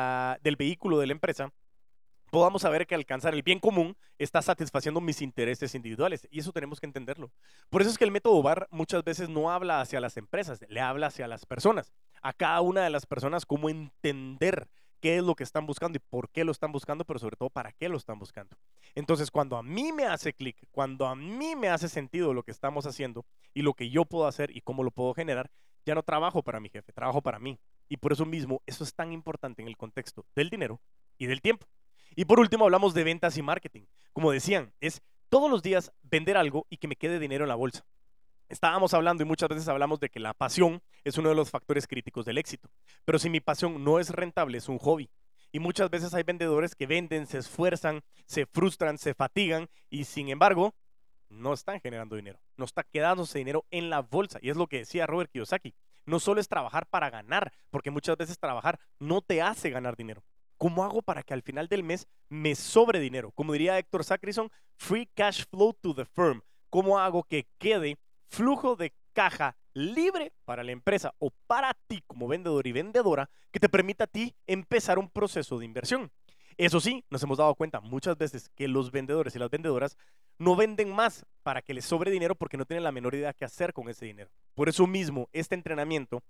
vehículo 0.58 0.98
de 0.98 1.06
la 1.06 1.12
empresa 1.12 1.52
podamos 2.32 2.62
saber 2.62 2.84
que 2.84 2.96
alcanzar 2.96 3.32
el 3.32 3.44
bien 3.44 3.60
común 3.60 3.96
está 4.18 4.42
satisfaciendo 4.42 5.00
mis 5.00 5.22
intereses 5.22 5.72
individuales. 5.76 6.26
Y 6.32 6.40
eso 6.40 6.50
tenemos 6.50 6.80
que 6.80 6.86
entenderlo. 6.86 7.30
Por 7.70 7.82
eso 7.82 7.92
es 7.92 7.96
que 7.96 8.04
el 8.04 8.10
método 8.10 8.42
VAR 8.42 8.66
muchas 8.72 9.04
veces 9.04 9.28
no 9.28 9.52
habla 9.52 9.80
hacia 9.80 10.00
las 10.00 10.16
empresas, 10.16 10.58
le 10.68 10.80
habla 10.80 11.06
hacia 11.06 11.28
las 11.28 11.46
personas. 11.46 11.92
A 12.22 12.32
cada 12.32 12.60
una 12.60 12.82
de 12.82 12.90
las 12.90 13.06
personas 13.06 13.46
cómo 13.46 13.70
entender 13.70 14.68
qué 15.00 15.18
es 15.18 15.24
lo 15.24 15.34
que 15.34 15.44
están 15.44 15.66
buscando 15.66 15.96
y 15.96 16.00
por 16.00 16.28
qué 16.30 16.44
lo 16.44 16.52
están 16.52 16.72
buscando, 16.72 17.04
pero 17.04 17.18
sobre 17.18 17.36
todo 17.36 17.50
para 17.50 17.72
qué 17.72 17.88
lo 17.88 17.96
están 17.96 18.18
buscando. 18.18 18.56
Entonces, 18.94 19.30
cuando 19.30 19.56
a 19.56 19.62
mí 19.62 19.92
me 19.92 20.04
hace 20.04 20.32
clic, 20.32 20.56
cuando 20.70 21.06
a 21.06 21.14
mí 21.14 21.56
me 21.56 21.68
hace 21.68 21.88
sentido 21.88 22.34
lo 22.34 22.42
que 22.42 22.50
estamos 22.50 22.86
haciendo 22.86 23.24
y 23.54 23.62
lo 23.62 23.74
que 23.74 23.90
yo 23.90 24.04
puedo 24.04 24.26
hacer 24.26 24.54
y 24.56 24.60
cómo 24.60 24.82
lo 24.82 24.90
puedo 24.90 25.14
generar, 25.14 25.50
ya 25.84 25.94
no 25.94 26.02
trabajo 26.02 26.42
para 26.42 26.60
mi 26.60 26.68
jefe, 26.68 26.92
trabajo 26.92 27.22
para 27.22 27.38
mí. 27.38 27.58
Y 27.88 27.96
por 27.96 28.12
eso 28.12 28.26
mismo, 28.26 28.62
eso 28.66 28.84
es 28.84 28.94
tan 28.94 29.12
importante 29.12 29.62
en 29.62 29.68
el 29.68 29.76
contexto 29.76 30.26
del 30.34 30.50
dinero 30.50 30.80
y 31.16 31.26
del 31.26 31.40
tiempo. 31.40 31.66
Y 32.14 32.24
por 32.24 32.40
último, 32.40 32.64
hablamos 32.64 32.94
de 32.94 33.04
ventas 33.04 33.36
y 33.38 33.42
marketing. 33.42 33.82
Como 34.12 34.30
decían, 34.30 34.74
es 34.80 35.02
todos 35.28 35.50
los 35.50 35.62
días 35.62 35.92
vender 36.02 36.36
algo 36.36 36.66
y 36.68 36.78
que 36.78 36.88
me 36.88 36.96
quede 36.96 37.18
dinero 37.18 37.44
en 37.44 37.48
la 37.48 37.54
bolsa. 37.54 37.86
Estábamos 38.48 38.94
hablando 38.94 39.22
y 39.22 39.26
muchas 39.26 39.48
veces 39.48 39.68
hablamos 39.68 40.00
de 40.00 40.08
que 40.08 40.20
la 40.20 40.32
pasión 40.32 40.80
es 41.04 41.18
uno 41.18 41.28
de 41.28 41.34
los 41.34 41.50
factores 41.50 41.86
críticos 41.86 42.24
del 42.24 42.38
éxito. 42.38 42.70
Pero 43.04 43.18
si 43.18 43.28
mi 43.28 43.40
pasión 43.40 43.84
no 43.84 43.98
es 43.98 44.10
rentable, 44.10 44.58
es 44.58 44.68
un 44.68 44.78
hobby. 44.78 45.10
Y 45.52 45.58
muchas 45.58 45.90
veces 45.90 46.14
hay 46.14 46.22
vendedores 46.22 46.74
que 46.74 46.86
venden, 46.86 47.26
se 47.26 47.38
esfuerzan, 47.38 48.02
se 48.26 48.46
frustran, 48.46 48.98
se 48.98 49.14
fatigan 49.14 49.68
y 49.90 50.04
sin 50.04 50.28
embargo 50.28 50.74
no 51.28 51.52
están 51.52 51.80
generando 51.80 52.16
dinero. 52.16 52.40
No 52.56 52.64
está 52.64 52.84
quedándose 52.84 53.38
dinero 53.38 53.66
en 53.70 53.90
la 53.90 54.00
bolsa. 54.00 54.38
Y 54.42 54.50
es 54.50 54.56
lo 54.56 54.66
que 54.66 54.78
decía 54.78 55.06
Robert 55.06 55.30
Kiyosaki. 55.30 55.74
No 56.06 56.18
solo 56.20 56.40
es 56.40 56.48
trabajar 56.48 56.86
para 56.86 57.10
ganar, 57.10 57.52
porque 57.70 57.90
muchas 57.90 58.16
veces 58.16 58.38
trabajar 58.38 58.80
no 58.98 59.20
te 59.20 59.42
hace 59.42 59.68
ganar 59.68 59.94
dinero. 59.94 60.24
¿Cómo 60.56 60.84
hago 60.84 61.02
para 61.02 61.22
que 61.22 61.34
al 61.34 61.42
final 61.42 61.68
del 61.68 61.84
mes 61.84 62.08
me 62.28 62.54
sobre 62.54 62.98
dinero? 62.98 63.30
Como 63.32 63.52
diría 63.52 63.78
Héctor 63.78 64.04
Sacrison, 64.04 64.50
free 64.76 65.06
cash 65.14 65.44
flow 65.50 65.74
to 65.74 65.94
the 65.94 66.04
firm. 66.04 66.40
¿Cómo 66.70 66.98
hago 66.98 67.22
que 67.22 67.46
quede 67.58 67.98
flujo 68.28 68.76
de 68.76 68.92
caja 69.12 69.56
libre 69.74 70.32
para 70.44 70.62
la 70.62 70.72
empresa 70.72 71.14
o 71.18 71.30
para 71.46 71.74
ti 71.86 72.02
como 72.06 72.28
vendedor 72.28 72.66
y 72.66 72.72
vendedora 72.72 73.30
que 73.50 73.60
te 73.60 73.68
permita 73.68 74.04
a 74.04 74.06
ti 74.08 74.34
empezar 74.46 74.98
un 74.98 75.10
proceso 75.10 75.58
de 75.58 75.64
inversión. 75.64 76.10
Eso 76.56 76.80
sí, 76.80 77.04
nos 77.10 77.22
hemos 77.22 77.38
dado 77.38 77.54
cuenta 77.54 77.80
muchas 77.80 78.18
veces 78.18 78.48
que 78.56 78.66
los 78.66 78.90
vendedores 78.90 79.34
y 79.34 79.38
las 79.38 79.50
vendedoras 79.50 79.96
no 80.38 80.56
venden 80.56 80.92
más 80.92 81.24
para 81.42 81.62
que 81.62 81.74
les 81.74 81.84
sobre 81.84 82.10
dinero 82.10 82.34
porque 82.34 82.56
no 82.56 82.64
tienen 82.64 82.84
la 82.84 82.92
menor 82.92 83.14
idea 83.14 83.32
qué 83.32 83.44
hacer 83.44 83.72
con 83.72 83.88
ese 83.88 84.06
dinero. 84.06 84.30
Por 84.54 84.68
eso 84.68 84.86
mismo, 84.86 85.28
este 85.32 85.54
entrenamiento 85.54 86.22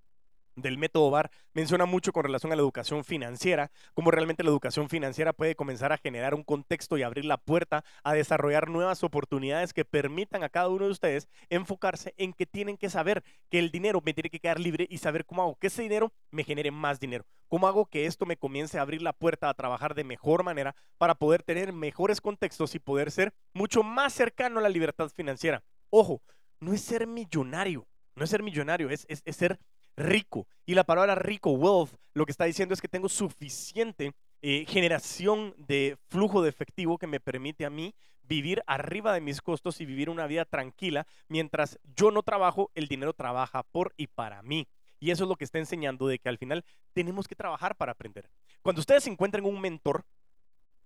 del 0.61 0.79
método 0.79 1.11
VAR 1.11 1.31
menciona 1.53 1.87
mucho 1.87 2.13
con 2.13 2.25
relación 2.25 2.53
a 2.53 2.57
la 2.57 2.63
educación 2.63 3.05
financiera, 3.05 3.71
cómo 3.95 4.11
realmente 4.11 4.43
la 4.43 4.51
educación 4.51 4.89
financiera 4.89 5.33
puede 5.33 5.55
comenzar 5.55 5.93
a 5.93 5.99
generar 5.99 6.35
un 6.35 6.43
contexto 6.43 6.97
y 6.97 7.03
abrir 7.03 7.25
la 7.25 7.37
puerta 7.37 7.85
a 8.03 8.15
desarrollar 8.15 8.69
nuevas 8.69 9.03
oportunidades 9.03 9.73
que 9.73 9.85
permitan 9.85 10.43
a 10.45 10.49
cada 10.49 10.69
uno 10.69 10.87
de 10.87 10.93
ustedes 10.93 11.29
enfocarse 11.51 12.15
en 12.17 12.33
que 12.33 12.47
tienen 12.47 12.77
que 12.77 12.91
saber 12.91 13.23
que 13.51 13.59
el 13.59 13.71
dinero 13.71 14.01
me 14.05 14.15
tiene 14.15 14.31
que 14.31 14.41
quedar 14.41 14.61
libre 14.61 14.87
y 14.89 14.99
saber 14.99 15.25
cómo 15.25 15.43
hago 15.43 15.57
que 15.57 15.69
ese 15.69 15.83
dinero 15.83 16.13
me 16.31 16.45
genere 16.45 16.71
más 16.71 17.01
dinero. 17.01 17.25
¿Cómo 17.49 17.67
hago 17.67 17.87
que 17.87 18.07
esto 18.07 18.27
me 18.27 18.37
comience 18.37 18.79
a 18.79 18.83
abrir 18.83 19.01
la 19.01 19.15
puerta 19.15 19.49
a 19.49 19.55
trabajar 19.55 19.95
de 19.95 20.05
mejor 20.05 20.45
manera 20.45 20.77
para 20.99 21.15
poder 21.15 21.43
tener 21.43 21.73
mejores 21.73 22.21
contextos 22.21 22.75
y 22.75 22.79
poder 22.79 23.11
ser 23.11 23.33
mucho 23.55 23.83
más 23.83 24.13
cercano 24.13 24.59
a 24.59 24.63
la 24.63 24.69
libertad 24.69 25.09
financiera? 25.09 25.63
Ojo, 25.89 26.21
no 26.61 26.75
es 26.75 26.83
ser 26.83 27.07
millonario, 27.07 27.87
no 28.15 28.25
es 28.25 28.31
ser 28.31 28.43
millonario, 28.43 28.91
es, 28.91 29.07
es, 29.09 29.23
es 29.25 29.37
ser 29.37 29.59
rico. 29.99 30.47
Y 30.65 30.75
la 30.75 30.85
palabra 30.85 31.15
rico, 31.15 31.51
wealth, 31.51 31.95
lo 32.15 32.25
que 32.25 32.33
está 32.33 32.45
diciendo 32.45 32.75
es 32.75 32.81
que 32.81 32.89
tengo 32.89 33.09
suficiente 33.09 34.13
eh, 34.41 34.65
generación 34.67 35.55
de 35.59 35.97
flujo 36.09 36.43
de 36.43 36.49
efectivo 36.49 36.99
que 36.99 37.07
me 37.07 37.21
permite 37.21 37.67
a 37.67 37.71
mí 37.71 37.95
vivir 38.23 38.63
arriba 38.67 39.13
de 39.13 39.21
mis 39.21 39.41
costos 39.41 39.81
y 39.81 39.87
vivir 39.87 40.11
una 40.11 40.27
vida 40.27 40.45
tranquila. 40.45 41.07
Mientras 41.29 41.79
yo 41.97 42.11
no 42.11 42.23
trabajo, 42.23 42.71
el 42.75 42.87
dinero 42.89 43.13
trabaja 43.13 43.63
por 43.63 43.95
y 43.97 44.07
para 44.07 44.43
mí. 44.43 44.69
Y 45.01 45.11
eso 45.11 45.25
es 45.25 45.29
lo 45.29 45.37
que 45.37 45.45
está 45.45 45.59
enseñando 45.59 46.07
de 46.07 46.19
que 46.19 46.29
al 46.29 46.39
final 46.39 46.65
tenemos 46.93 47.29
que 47.29 47.37
trabajar 47.37 47.77
para 47.77 47.93
aprender. 47.93 48.29
Cuando 48.63 48.81
ustedes 48.81 49.07
encuentren 49.07 49.45
un 49.45 49.61
mentor, 49.61 50.05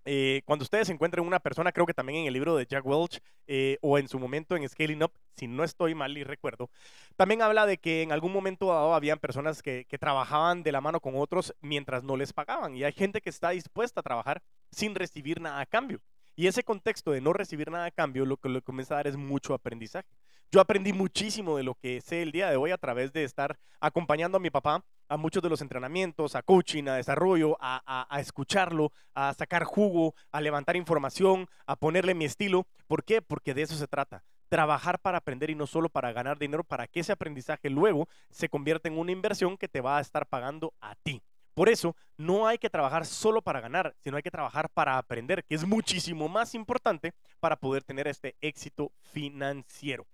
eh, 0.04 0.42
cuando 0.44 0.62
ustedes 0.64 0.88
encuentren 0.90 1.26
una 1.26 1.40
persona, 1.40 1.72
creo 1.72 1.86
que 1.86 1.94
también 1.94 2.20
en 2.20 2.26
el 2.26 2.32
libro 2.34 2.56
de 2.56 2.66
Jack 2.66 2.84
Welch 2.84 3.20
eh, 3.46 3.78
o 3.82 3.98
en 3.98 4.08
su 4.08 4.18
momento 4.18 4.56
en 4.56 4.68
Scaling 4.68 5.02
Up, 5.02 5.12
si 5.36 5.46
no 5.46 5.64
estoy 5.64 5.94
mal 5.94 6.16
y 6.16 6.24
recuerdo, 6.24 6.70
también 7.16 7.42
habla 7.42 7.66
de 7.66 7.78
que 7.78 8.02
en 8.02 8.12
algún 8.12 8.32
momento 8.32 8.66
dado 8.66 8.94
habían 8.94 9.18
personas 9.18 9.62
que, 9.62 9.86
que 9.88 9.98
trabajaban 9.98 10.62
de 10.62 10.72
la 10.72 10.80
mano 10.80 11.00
con 11.00 11.14
otros 11.16 11.54
mientras 11.60 12.02
no 12.04 12.16
les 12.16 12.32
pagaban 12.32 12.76
y 12.76 12.84
hay 12.84 12.92
gente 12.92 13.20
que 13.20 13.30
está 13.30 13.50
dispuesta 13.50 14.00
a 14.00 14.02
trabajar 14.02 14.42
sin 14.70 14.94
recibir 14.94 15.40
nada 15.40 15.60
a 15.60 15.66
cambio. 15.66 16.00
Y 16.34 16.46
ese 16.46 16.64
contexto 16.64 17.10
de 17.10 17.20
no 17.20 17.32
recibir 17.32 17.70
nada 17.70 17.84
a 17.86 17.90
cambio 17.90 18.24
lo 18.24 18.38
que 18.38 18.48
le 18.48 18.62
comienza 18.62 18.94
a 18.94 18.96
dar 18.98 19.06
es 19.06 19.16
mucho 19.16 19.52
aprendizaje. 19.52 20.08
Yo 20.50 20.60
aprendí 20.60 20.92
muchísimo 20.92 21.56
de 21.56 21.62
lo 21.62 21.74
que 21.74 22.00
sé 22.00 22.22
el 22.22 22.32
día 22.32 22.50
de 22.50 22.56
hoy 22.56 22.70
a 22.70 22.78
través 22.78 23.12
de 23.12 23.24
estar 23.24 23.58
acompañando 23.80 24.36
a 24.36 24.40
mi 24.40 24.50
papá 24.50 24.84
a 25.12 25.18
muchos 25.18 25.42
de 25.42 25.50
los 25.50 25.60
entrenamientos, 25.60 26.34
a 26.34 26.42
coaching, 26.42 26.88
a 26.88 26.94
desarrollo, 26.94 27.58
a, 27.60 28.18
escucharlo, 28.18 28.92
a 29.14 29.34
sacar 29.34 29.64
jugo, 29.64 30.14
a 30.30 30.40
levantar 30.40 30.74
información, 30.74 31.48
a 31.66 31.76
ponerle 31.76 32.14
mi 32.14 32.24
estilo. 32.24 32.66
¿Por 32.86 33.04
qué? 33.04 33.20
Porque 33.20 33.52
de 33.52 33.60
eso 33.60 33.74
se 33.74 33.86
trata. 33.86 34.24
Trabajar 34.48 34.98
para 34.98 35.18
aprender 35.18 35.50
y 35.50 35.54
no 35.54 35.66
solo 35.66 35.90
para 35.90 36.12
ganar 36.12 36.38
dinero, 36.38 36.64
para 36.64 36.86
que 36.86 37.00
ese 37.00 37.12
aprendizaje 37.12 37.68
luego 37.68 38.08
se 38.30 38.48
convierta 38.48 38.88
en 38.88 38.98
una 38.98 39.12
inversión 39.12 39.58
que 39.58 39.68
te 39.68 39.82
va 39.82 39.98
a 39.98 40.00
estar 40.00 40.26
pagando 40.26 40.72
a 40.80 40.94
ti. 40.94 41.22
Por 41.52 41.68
eso, 41.68 41.94
no 42.16 42.46
hay 42.46 42.56
que 42.56 42.70
trabajar 42.70 43.04
solo 43.04 43.42
para 43.42 43.60
ganar, 43.60 43.94
sino 43.98 44.16
hay 44.16 44.22
que 44.22 44.30
trabajar 44.30 44.70
para 44.70 44.96
aprender, 44.96 45.44
que 45.44 45.56
es 45.56 45.66
muchísimo 45.66 46.26
más 46.30 46.54
importante 46.54 47.12
para 47.38 47.56
poder 47.56 47.82
tener 47.82 48.08
este 48.08 48.34
éxito 48.40 48.92
financiero. 49.12 50.06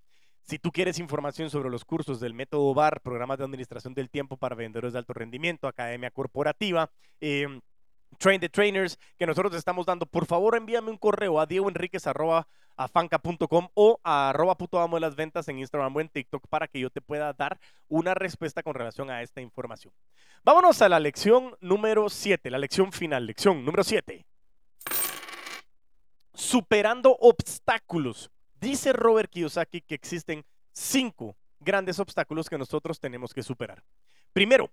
Si 0.48 0.58
tú 0.58 0.72
quieres 0.72 0.98
información 0.98 1.50
sobre 1.50 1.68
los 1.68 1.84
cursos 1.84 2.20
del 2.20 2.32
método 2.32 2.72
BAR, 2.72 3.02
programas 3.02 3.36
de 3.36 3.44
administración 3.44 3.92
del 3.92 4.08
tiempo 4.08 4.38
para 4.38 4.56
vendedores 4.56 4.94
de 4.94 4.98
alto 4.98 5.12
rendimiento, 5.12 5.68
academia 5.68 6.10
corporativa, 6.10 6.90
em, 7.20 7.60
Train 8.16 8.40
the 8.40 8.48
Trainers 8.48 8.98
que 9.18 9.26
nosotros 9.26 9.54
estamos 9.54 9.84
dando, 9.84 10.06
por 10.06 10.24
favor 10.24 10.56
envíame 10.56 10.90
un 10.90 10.96
correo 10.96 11.38
a 11.38 11.44
diegoenriquez.afanca.com 11.44 13.68
o 13.74 14.00
a 14.02 14.30
arroba 14.30 14.56
puto 14.56 14.80
amo 14.80 14.96
de 14.96 15.02
las 15.02 15.16
ventas 15.16 15.46
en 15.48 15.58
Instagram 15.58 15.94
o 15.94 16.00
en 16.00 16.08
TikTok 16.08 16.46
para 16.48 16.66
que 16.66 16.80
yo 16.80 16.88
te 16.88 17.02
pueda 17.02 17.34
dar 17.34 17.60
una 17.86 18.14
respuesta 18.14 18.62
con 18.62 18.72
relación 18.72 19.10
a 19.10 19.20
esta 19.20 19.42
información. 19.42 19.92
Vámonos 20.44 20.80
a 20.80 20.88
la 20.88 20.98
lección 20.98 21.56
número 21.60 22.08
7, 22.08 22.50
la 22.50 22.56
lección 22.56 22.90
final, 22.90 23.26
lección 23.26 23.66
número 23.66 23.84
7. 23.84 24.24
Superando 26.32 27.14
obstáculos 27.20 28.30
Dice 28.60 28.92
Robert 28.92 29.30
Kiyosaki 29.30 29.80
que 29.82 29.94
existen 29.94 30.44
cinco 30.72 31.36
grandes 31.60 31.98
obstáculos 31.98 32.48
que 32.48 32.58
nosotros 32.58 33.00
tenemos 33.00 33.32
que 33.32 33.42
superar. 33.42 33.82
Primero, 34.32 34.70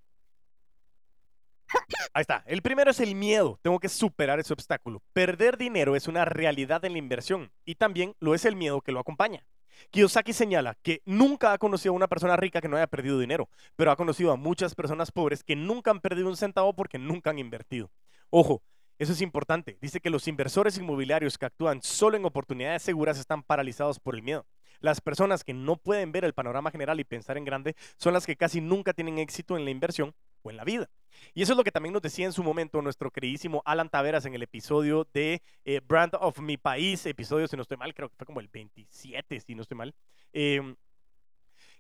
ahí 2.14 2.22
está, 2.22 2.44
el 2.48 2.62
primero 2.62 2.92
es 2.92 3.00
el 3.00 3.16
miedo, 3.16 3.60
tengo 3.62 3.80
que 3.80 3.90
superar 3.90 4.40
ese 4.40 4.54
obstáculo. 4.54 5.02
Perder 5.14 5.58
dinero 5.58 5.96
es 5.96 6.08
una 6.08 6.26
realidad 6.26 6.84
en 6.86 6.94
la 6.94 7.00
inversión 7.00 7.52
y 7.64 7.76
también 7.76 8.16
lo 8.20 8.34
es 8.36 8.46
el 8.46 8.56
miedo 8.56 8.82
que 8.82 8.92
lo 8.92 9.00
acompaña. 9.00 9.46
Kiyosaki 9.92 10.34
señala 10.34 10.78
que 10.82 11.02
nunca 11.06 11.52
ha 11.52 11.58
conocido 11.58 11.94
a 11.94 11.98
una 11.98 12.08
persona 12.08 12.38
rica 12.38 12.62
que 12.62 12.70
no 12.70 12.78
haya 12.78 12.88
perdido 12.88 13.20
dinero, 13.20 13.50
pero 13.76 13.92
ha 13.92 13.96
conocido 13.96 14.32
a 14.32 14.38
muchas 14.38 14.74
personas 14.74 15.12
pobres 15.12 15.44
que 15.44 15.56
nunca 15.56 15.92
han 15.92 16.00
perdido 16.00 16.30
un 16.30 16.38
centavo 16.38 16.74
porque 16.74 16.98
nunca 16.98 17.32
han 17.32 17.40
invertido. 17.40 17.92
Ojo, 18.30 18.64
eso 18.98 19.12
es 19.12 19.22
importante. 19.22 19.78
Dice 19.82 20.00
que 20.00 20.10
los 20.10 20.28
inversores 20.28 20.78
inmobiliarios 20.78 21.38
que 21.38 21.46
actúan 21.46 21.82
solo 21.82 22.16
en 22.16 22.26
oportunidades 22.26 22.82
seguras 22.82 23.20
están 23.20 23.44
paralizados 23.44 24.00
por 24.00 24.16
el 24.16 24.24
miedo. 24.24 24.46
Las 24.80 25.02
personas 25.02 25.44
que 25.44 25.54
no 25.54 25.78
pueden 25.78 26.12
ver 26.12 26.26
el 26.26 26.34
panorama 26.34 26.72
general 26.72 27.00
y 27.00 27.04
pensar 27.04 27.38
en 27.38 27.46
grande 27.46 27.76
son 27.98 28.14
las 28.14 28.26
que 28.26 28.36
casi 28.36 28.62
nunca 28.62 28.94
tienen 28.94 29.20
éxito 29.20 29.58
en 29.58 29.66
la 29.66 29.72
inversión 29.72 30.14
o 30.44 30.50
en 30.50 30.58
la 30.58 30.64
vida. 30.64 30.90
Y 31.34 31.42
eso 31.42 31.54
es 31.54 31.58
lo 31.58 31.64
que 31.64 31.72
también 31.72 31.94
nos 31.94 32.02
decía 32.02 32.26
en 32.26 32.34
su 32.34 32.44
momento 32.44 32.82
nuestro 32.82 33.12
queridísimo 33.12 33.62
Alan 33.66 33.90
Taveras 33.90 34.26
en 34.26 34.34
el 34.34 34.44
episodio 34.44 35.08
de 35.14 35.42
eh, 35.66 35.82
Brand 35.86 36.14
of 36.20 36.40
Mi 36.40 36.58
País, 36.58 37.06
episodio, 37.06 37.48
si 37.48 37.56
no 37.56 37.64
estoy 37.64 37.78
mal, 37.78 37.94
creo 37.94 38.10
que 38.10 38.16
fue 38.16 38.26
como 38.26 38.40
el 38.40 38.48
27, 38.48 39.40
si 39.42 39.56
no 39.56 39.62
estoy 39.62 39.78
mal. 39.78 39.96
Em, 40.34 40.76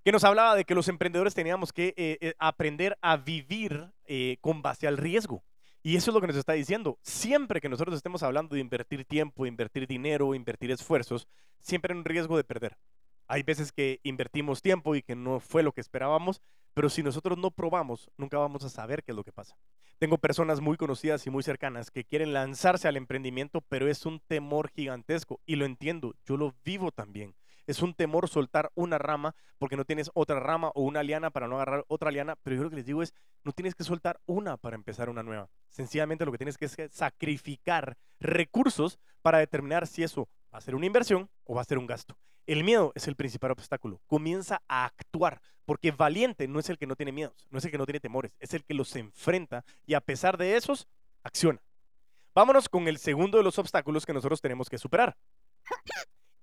que 0.03 0.11
nos 0.11 0.23
hablaba 0.23 0.55
de 0.55 0.65
que 0.65 0.75
los 0.75 0.87
emprendedores 0.87 1.33
teníamos 1.33 1.73
que 1.73 1.93
eh, 1.97 2.17
eh, 2.21 2.33
aprender 2.37 2.97
a 3.01 3.17
vivir 3.17 3.91
con 4.39 4.61
base 4.61 4.87
al 4.87 4.97
riesgo. 4.97 5.43
Y 5.85 5.97
eso 5.97 6.09
es 6.09 6.15
lo 6.15 6.21
que 6.21 6.25
nos 6.25 6.35
está 6.35 6.53
diciendo. 6.53 6.97
Siempre 7.03 7.61
que 7.61 7.69
nosotros 7.69 7.95
estemos 7.95 8.23
hablando 8.23 8.55
de 8.55 8.61
invertir 8.61 9.05
tiempo, 9.05 9.45
invertir 9.45 9.85
dinero, 9.85 10.33
invertir 10.33 10.71
esfuerzos, 10.71 11.27
siempre 11.61 11.93
hay 11.93 11.99
un 11.99 12.05
riesgo 12.05 12.37
de 12.37 12.43
perder. 12.43 12.75
Hay 13.27 13.43
veces 13.43 13.71
que 13.71 13.99
invertimos 14.01 14.63
tiempo 14.63 14.95
y 14.95 15.03
que 15.03 15.15
no 15.15 15.39
fue 15.39 15.61
lo 15.61 15.73
que 15.73 15.81
esperábamos, 15.81 16.41
pero 16.73 16.89
si 16.89 17.03
nosotros 17.03 17.37
no 17.37 17.51
probamos, 17.51 18.09
nunca 18.17 18.39
vamos 18.39 18.63
a 18.63 18.69
saber 18.69 19.03
qué 19.03 19.11
es 19.11 19.15
lo 19.15 19.23
que 19.23 19.31
pasa. 19.31 19.57
Tengo 19.99 20.17
personas 20.17 20.59
muy 20.59 20.75
conocidas 20.75 21.27
y 21.27 21.29
muy 21.29 21.43
cercanas 21.43 21.91
que 21.91 22.03
quieren 22.03 22.33
lanzarse 22.33 22.87
al 22.87 22.97
emprendimiento, 22.97 23.61
pero 23.61 23.87
es 23.87 24.07
un 24.07 24.19
temor 24.21 24.71
gigantesco 24.71 25.39
y 25.45 25.55
lo 25.55 25.65
entiendo, 25.65 26.15
yo 26.25 26.35
lo 26.35 26.55
vivo 26.65 26.91
también. 26.91 27.35
Es 27.67 27.81
un 27.81 27.93
temor 27.93 28.29
soltar 28.29 28.71
una 28.75 28.97
rama 28.97 29.35
porque 29.57 29.77
no 29.77 29.85
tienes 29.85 30.11
otra 30.13 30.39
rama 30.39 30.71
o 30.75 30.83
una 30.83 31.03
liana 31.03 31.31
para 31.31 31.47
no 31.47 31.55
agarrar 31.55 31.85
otra 31.87 32.11
liana. 32.11 32.35
Pero 32.43 32.55
yo 32.55 32.63
lo 32.63 32.69
que 32.69 32.77
les 32.77 32.85
digo 32.85 33.01
es, 33.01 33.13
no 33.43 33.51
tienes 33.51 33.75
que 33.75 33.83
soltar 33.83 34.19
una 34.25 34.57
para 34.57 34.75
empezar 34.75 35.09
una 35.09 35.23
nueva. 35.23 35.49
Sencillamente 35.69 36.25
lo 36.25 36.31
que 36.31 36.37
tienes 36.37 36.57
que 36.57 36.65
es 36.65 36.77
sacrificar 36.91 37.97
recursos 38.19 38.99
para 39.21 39.39
determinar 39.39 39.87
si 39.87 40.03
eso 40.03 40.29
va 40.53 40.59
a 40.59 40.61
ser 40.61 40.75
una 40.75 40.85
inversión 40.85 41.29
o 41.43 41.55
va 41.55 41.61
a 41.61 41.65
ser 41.65 41.77
un 41.77 41.87
gasto. 41.87 42.17
El 42.45 42.63
miedo 42.63 42.91
es 42.95 43.07
el 43.07 43.15
principal 43.15 43.51
obstáculo. 43.51 44.01
Comienza 44.05 44.61
a 44.67 44.85
actuar, 44.85 45.41
porque 45.65 45.91
valiente 45.91 46.47
no 46.47 46.59
es 46.59 46.69
el 46.69 46.77
que 46.77 46.85
no 46.85 46.95
tiene 46.95 47.11
miedos, 47.11 47.47
no 47.49 47.57
es 47.57 47.65
el 47.65 47.71
que 47.71 47.77
no 47.77 47.85
tiene 47.85 47.99
temores, 47.99 48.35
es 48.39 48.53
el 48.53 48.63
que 48.63 48.75
los 48.75 48.95
enfrenta 48.95 49.65
y 49.87 49.95
a 49.95 50.01
pesar 50.01 50.37
de 50.37 50.55
esos, 50.55 50.87
acciona. 51.23 51.59
Vámonos 52.35 52.69
con 52.69 52.87
el 52.87 52.99
segundo 52.99 53.37
de 53.37 53.43
los 53.43 53.57
obstáculos 53.57 54.05
que 54.05 54.13
nosotros 54.13 54.41
tenemos 54.41 54.69
que 54.69 54.77
superar. 54.77 55.17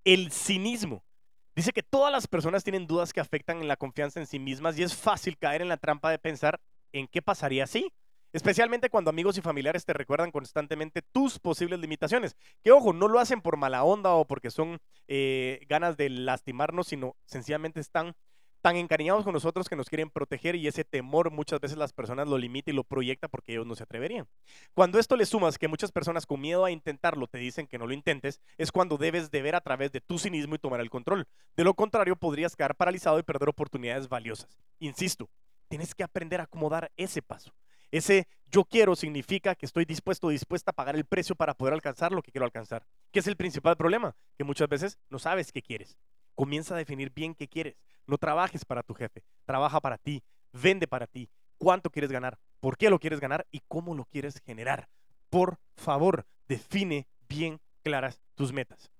El 0.05 0.33
cinismo. 0.33 1.05
Dice 1.55 1.73
que 1.73 1.83
todas 1.83 2.11
las 2.11 2.27
personas 2.27 2.65
tienen 2.65 2.87
dudas 2.87 3.13
que 3.13 3.21
afectan 3.21 3.61
en 3.61 3.69
la 3.69 3.77
confianza 3.77 4.21
en 4.21 4.27
sí 4.27 4.39
mismas 4.39 4.79
y 4.79 4.83
es 4.83 4.97
fácil 4.97 5.37
caer 5.37 5.61
en 5.61 5.69
la 5.69 5.77
trampa 5.77 6.11
de 6.11 6.19
pensar 6.19 6.61
en 6.93 7.07
qué 7.07 7.21
pasaría 7.21 7.67
si. 7.67 7.93
Especialmente 8.33 8.89
cuando 8.89 9.11
amigos 9.11 9.37
y 9.37 9.43
familiares 9.43 9.85
te 9.85 9.93
recuerdan 9.93 10.31
constantemente 10.31 11.03
tus 11.03 11.39
posibles 11.39 11.79
limitaciones. 11.81 12.37
Que 12.63 12.73
ojo, 12.73 12.95
no 12.95 13.07
lo 13.09 13.19
hacen 13.19 13.43
por 13.43 13.59
mala 13.59 13.85
onda 13.85 14.13
o 14.13 14.25
porque 14.25 14.51
son 14.51 14.79
eh, 15.07 15.61
ganas 15.69 15.99
de 15.99 16.09
lastimarnos, 16.09 16.87
sino 16.87 17.15
sencillamente 17.27 17.81
están 17.81 18.15
tan 18.63 18.77
encariñados 18.77 19.25
con 19.25 19.35
nosotros 19.35 19.69
que 19.69 19.77
nos 19.77 19.89
quieren 19.89 20.09
proteger 20.09 20.55
y 20.55 20.67
ese 20.69 20.85
temor 20.85 21.31
muchas 21.31 21.61
veces 21.61 21.77
las 21.77 21.93
personas 21.93 22.29
lo 22.29 22.39
limita 22.39 22.71
y 22.71 22.75
lo 22.75 22.85
proyecta 22.85 23.29
porque 23.29 23.53
ellos 23.53 23.67
no 23.67 23.75
se 23.75 23.83
atreverían. 23.83 24.29
Cuando 24.73 24.99
esto 24.99 25.17
le 25.17 25.27
sumas 25.27 25.59
que 25.59 25.69
muchas 25.69 25.91
personas 25.91 26.25
con 26.25 26.41
miedo 26.41 26.65
a 26.65 26.71
intentarlo 26.71 27.27
te 27.27 27.39
dicen 27.39 27.67
que 27.67 27.77
no 27.77 27.87
lo 27.87 27.93
intentes, 27.93 28.41
es 28.57 28.73
cuando 28.73 28.97
debes 28.97 29.31
de 29.31 29.43
ver 29.43 29.57
a 29.57 29.61
través 29.61 29.91
de 29.93 30.01
tu 30.01 30.19
cinismo 30.19 30.55
y 30.55 30.59
tomar 30.59 30.81
el 30.81 30.91
control. 30.91 31.27
De 31.57 31.65
lo 31.65 31.75
contrario, 31.75 32.17
podrías 32.17 32.57
quedar 32.57 32.77
paralizado 32.77 33.19
y 33.19 33.25
perder 33.25 33.49
oportunidades 33.49 34.09
valiosas. 34.09 34.57
Insisto, 34.79 35.29
tienes 35.69 35.95
que 35.95 36.05
aprender 36.05 36.41
a 36.41 36.45
acomodar 36.45 36.93
ese 36.97 37.21
paso. 37.21 37.53
Ese 37.91 38.27
yo 38.47 38.65
quiero 38.65 38.95
significa 38.95 39.55
que 39.55 39.67
estoy 39.67 39.85
dispuesto 39.85 40.29
o 40.29 40.31
dispuesta 40.31 40.71
a 40.71 40.75
pagar 40.75 40.95
el 40.95 41.05
precio 41.05 41.35
para 41.35 41.55
poder 41.55 41.75
alcanzar 41.75 42.13
lo 42.13 42.23
que 42.23 42.31
quiero 42.31 42.45
alcanzar. 42.45 42.87
Que 43.11 43.19
es 43.19 43.27
el 43.27 43.37
principal 43.37 43.77
problema, 43.77 44.15
que 44.39 44.45
muchas 44.45 44.69
veces 44.69 44.99
no 45.11 45.19
sabes 45.19 45.53
qué 45.53 45.63
quieres. 45.63 45.99
Comienza 46.35 46.75
a 46.75 46.79
definir 46.79 47.11
bien 47.11 47.35
qué 47.35 47.49
quieres. 47.49 47.77
No 48.07 48.19
trabajes 48.19 48.65
para 48.65 48.83
tu 48.83 48.95
jefe, 48.95 49.23
trabaja 49.45 49.81
para 49.81 49.99
ti, 49.99 50.23
vende 50.53 50.87
para 50.87 51.07
ti. 51.07 51.29
¿Cuánto 51.59 51.91
quieres 51.91 52.11
ganar? 52.11 52.39
¿Por 52.61 52.77
qué 52.77 52.91
lo 52.91 52.99
quieres 52.99 53.21
ganar? 53.21 53.47
¿Y 53.51 53.61
cómo 53.69 53.95
lo 53.95 54.05
quieres 54.05 54.41
generar? 54.45 54.89
Por 55.31 55.59
favor, 55.77 56.27
define 56.49 57.07
bien 57.29 57.61
claras 57.83 58.21
tus 58.35 58.53
metas. 58.53 58.91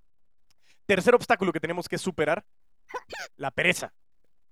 Tercer 0.87 1.15
obstáculo 1.15 1.53
que 1.53 1.61
tenemos 1.61 1.89
que 1.89 1.99
superar, 1.99 2.45
la 3.37 3.51
pereza. 3.51 3.93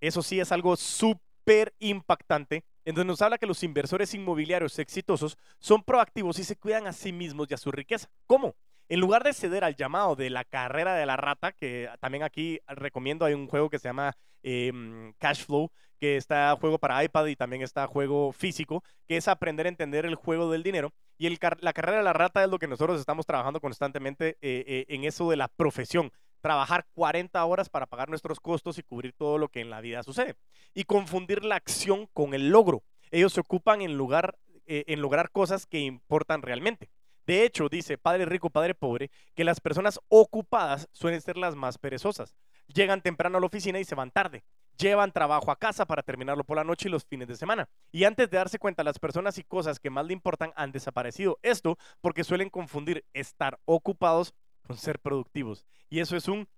Eso 0.00 0.22
sí 0.22 0.40
es 0.40 0.52
algo 0.52 0.76
súper 0.76 1.74
impactante, 1.78 2.64
en 2.84 2.94
donde 2.94 3.12
nos 3.12 3.22
habla 3.22 3.38
que 3.38 3.46
los 3.46 3.62
inversores 3.62 4.14
inmobiliarios 4.14 4.78
exitosos 4.78 5.36
son 5.58 5.82
proactivos 5.82 6.38
y 6.38 6.44
se 6.44 6.56
cuidan 6.56 6.86
a 6.86 6.92
sí 6.92 7.12
mismos 7.12 7.48
y 7.50 7.54
a 7.54 7.58
su 7.58 7.70
riqueza. 7.70 8.08
¿Cómo? 8.26 8.56
En 8.90 8.98
lugar 8.98 9.22
de 9.22 9.32
ceder 9.32 9.62
al 9.62 9.76
llamado 9.76 10.16
de 10.16 10.30
la 10.30 10.42
carrera 10.42 10.96
de 10.96 11.06
la 11.06 11.16
rata, 11.16 11.52
que 11.52 11.88
también 12.00 12.24
aquí 12.24 12.58
recomiendo, 12.66 13.24
hay 13.24 13.34
un 13.34 13.46
juego 13.46 13.70
que 13.70 13.78
se 13.78 13.86
llama 13.86 14.16
eh, 14.42 14.72
Cash 15.18 15.44
Flow, 15.44 15.70
que 16.00 16.16
está 16.16 16.56
juego 16.56 16.76
para 16.76 17.04
iPad 17.04 17.26
y 17.26 17.36
también 17.36 17.62
está 17.62 17.86
juego 17.86 18.32
físico, 18.32 18.82
que 19.06 19.16
es 19.16 19.28
aprender 19.28 19.66
a 19.66 19.68
entender 19.68 20.06
el 20.06 20.16
juego 20.16 20.50
del 20.50 20.64
dinero. 20.64 20.92
Y 21.18 21.28
la 21.28 21.72
carrera 21.72 21.98
de 21.98 22.02
la 22.02 22.12
rata 22.12 22.42
es 22.42 22.50
lo 22.50 22.58
que 22.58 22.66
nosotros 22.66 22.98
estamos 22.98 23.26
trabajando 23.26 23.60
constantemente 23.60 24.38
eh, 24.40 24.64
eh 24.66 24.86
en 24.88 25.04
eso 25.04 25.30
de 25.30 25.36
la 25.36 25.46
profesión. 25.46 26.10
Trabajar 26.40 26.84
40 26.94 27.44
horas 27.44 27.68
para 27.68 27.86
pagar 27.86 28.08
nuestros 28.08 28.40
costos 28.40 28.76
y 28.78 28.82
cubrir 28.82 29.12
todo 29.12 29.38
lo 29.38 29.50
que 29.50 29.60
en 29.60 29.70
la 29.70 29.80
vida 29.80 30.02
sucede. 30.02 30.34
Y 30.74 30.82
confundir 30.82 31.44
la 31.44 31.54
acción 31.54 32.08
con 32.12 32.34
el 32.34 32.48
logro. 32.48 32.82
Ellos 33.12 33.34
se 33.34 33.40
ocupan 33.40 33.82
en, 33.82 33.96
lugar, 33.96 34.36
eh, 34.66 34.82
en 34.88 35.00
lograr 35.00 35.30
cosas 35.30 35.66
que 35.66 35.78
importan 35.78 36.42
realmente. 36.42 36.90
De 37.26 37.44
hecho, 37.44 37.68
dice 37.68 37.98
padre 37.98 38.24
rico, 38.24 38.50
padre 38.50 38.74
pobre, 38.74 39.10
que 39.34 39.44
las 39.44 39.60
personas 39.60 40.00
ocupadas 40.08 40.88
suelen 40.92 41.20
ser 41.20 41.36
las 41.36 41.54
más 41.54 41.78
perezosas. 41.78 42.34
Llegan 42.66 43.02
temprano 43.02 43.38
a 43.38 43.40
la 43.40 43.46
oficina 43.46 43.78
y 43.78 43.84
se 43.84 43.94
van 43.94 44.10
tarde. 44.10 44.44
Llevan 44.78 45.12
trabajo 45.12 45.50
a 45.50 45.56
casa 45.56 45.86
para 45.86 46.02
terminarlo 46.02 46.44
por 46.44 46.56
la 46.56 46.64
noche 46.64 46.88
y 46.88 46.90
los 46.90 47.04
fines 47.04 47.28
de 47.28 47.36
semana. 47.36 47.68
Y 47.92 48.04
antes 48.04 48.30
de 48.30 48.38
darse 48.38 48.58
cuenta, 48.58 48.84
las 48.84 48.98
personas 48.98 49.36
y 49.38 49.44
cosas 49.44 49.78
que 49.78 49.90
más 49.90 50.06
le 50.06 50.12
importan 50.12 50.52
han 50.56 50.72
desaparecido. 50.72 51.38
Esto 51.42 51.76
porque 52.00 52.24
suelen 52.24 52.48
confundir 52.48 53.04
estar 53.12 53.58
ocupados 53.64 54.34
con 54.66 54.76
ser 54.76 54.98
productivos. 54.98 55.66
Y 55.90 56.00
eso 56.00 56.16
es 56.16 56.28
un 56.28 56.48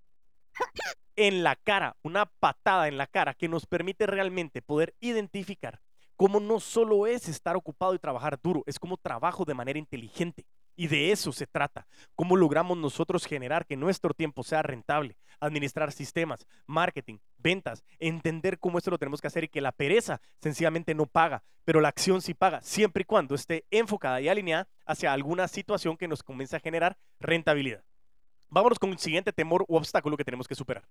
en 1.15 1.43
la 1.43 1.55
cara, 1.55 1.95
una 2.01 2.25
patada 2.25 2.87
en 2.87 2.97
la 2.97 3.07
cara 3.07 3.33
que 3.33 3.47
nos 3.47 3.65
permite 3.65 4.07
realmente 4.07 4.61
poder 4.61 4.95
identificar 4.99 5.81
cómo 6.15 6.39
no 6.39 6.59
solo 6.59 7.07
es 7.07 7.27
estar 7.27 7.55
ocupado 7.55 7.93
y 7.93 7.99
trabajar 7.99 8.39
duro, 8.41 8.63
es 8.65 8.79
como 8.79 8.97
trabajo 8.97 9.45
de 9.45 9.53
manera 9.53 9.79
inteligente. 9.79 10.45
Y 10.75 10.87
de 10.87 11.11
eso 11.11 11.31
se 11.31 11.45
trata, 11.45 11.85
cómo 12.15 12.35
logramos 12.35 12.77
nosotros 12.77 13.25
generar 13.25 13.67
que 13.67 13.77
nuestro 13.77 14.13
tiempo 14.13 14.43
sea 14.43 14.63
rentable, 14.63 15.17
administrar 15.39 15.91
sistemas, 15.91 16.47
marketing, 16.65 17.19
ventas, 17.37 17.83
entender 17.99 18.57
cómo 18.57 18.79
esto 18.79 18.89
lo 18.89 18.97
tenemos 18.97 19.21
que 19.21 19.27
hacer 19.27 19.43
y 19.43 19.49
que 19.49 19.61
la 19.61 19.71
pereza 19.71 20.19
sencillamente 20.41 20.95
no 20.95 21.05
paga, 21.05 21.43
pero 21.63 21.79
la 21.79 21.89
acción 21.89 22.23
sí 22.23 22.33
paga, 22.33 22.61
siempre 22.63 23.01
y 23.01 23.05
cuando 23.05 23.35
esté 23.35 23.65
enfocada 23.69 24.19
y 24.19 24.29
alineada 24.29 24.67
hacia 24.85 25.13
alguna 25.13 25.47
situación 25.47 25.95
que 25.95 26.07
nos 26.07 26.23
comience 26.23 26.55
a 26.55 26.59
generar 26.59 26.97
rentabilidad. 27.19 27.83
Vámonos 28.49 28.79
con 28.79 28.91
el 28.91 28.99
siguiente 28.99 29.31
temor 29.31 29.65
u 29.67 29.75
obstáculo 29.75 30.17
que 30.17 30.25
tenemos 30.25 30.47
que 30.47 30.55
superar. 30.55 30.87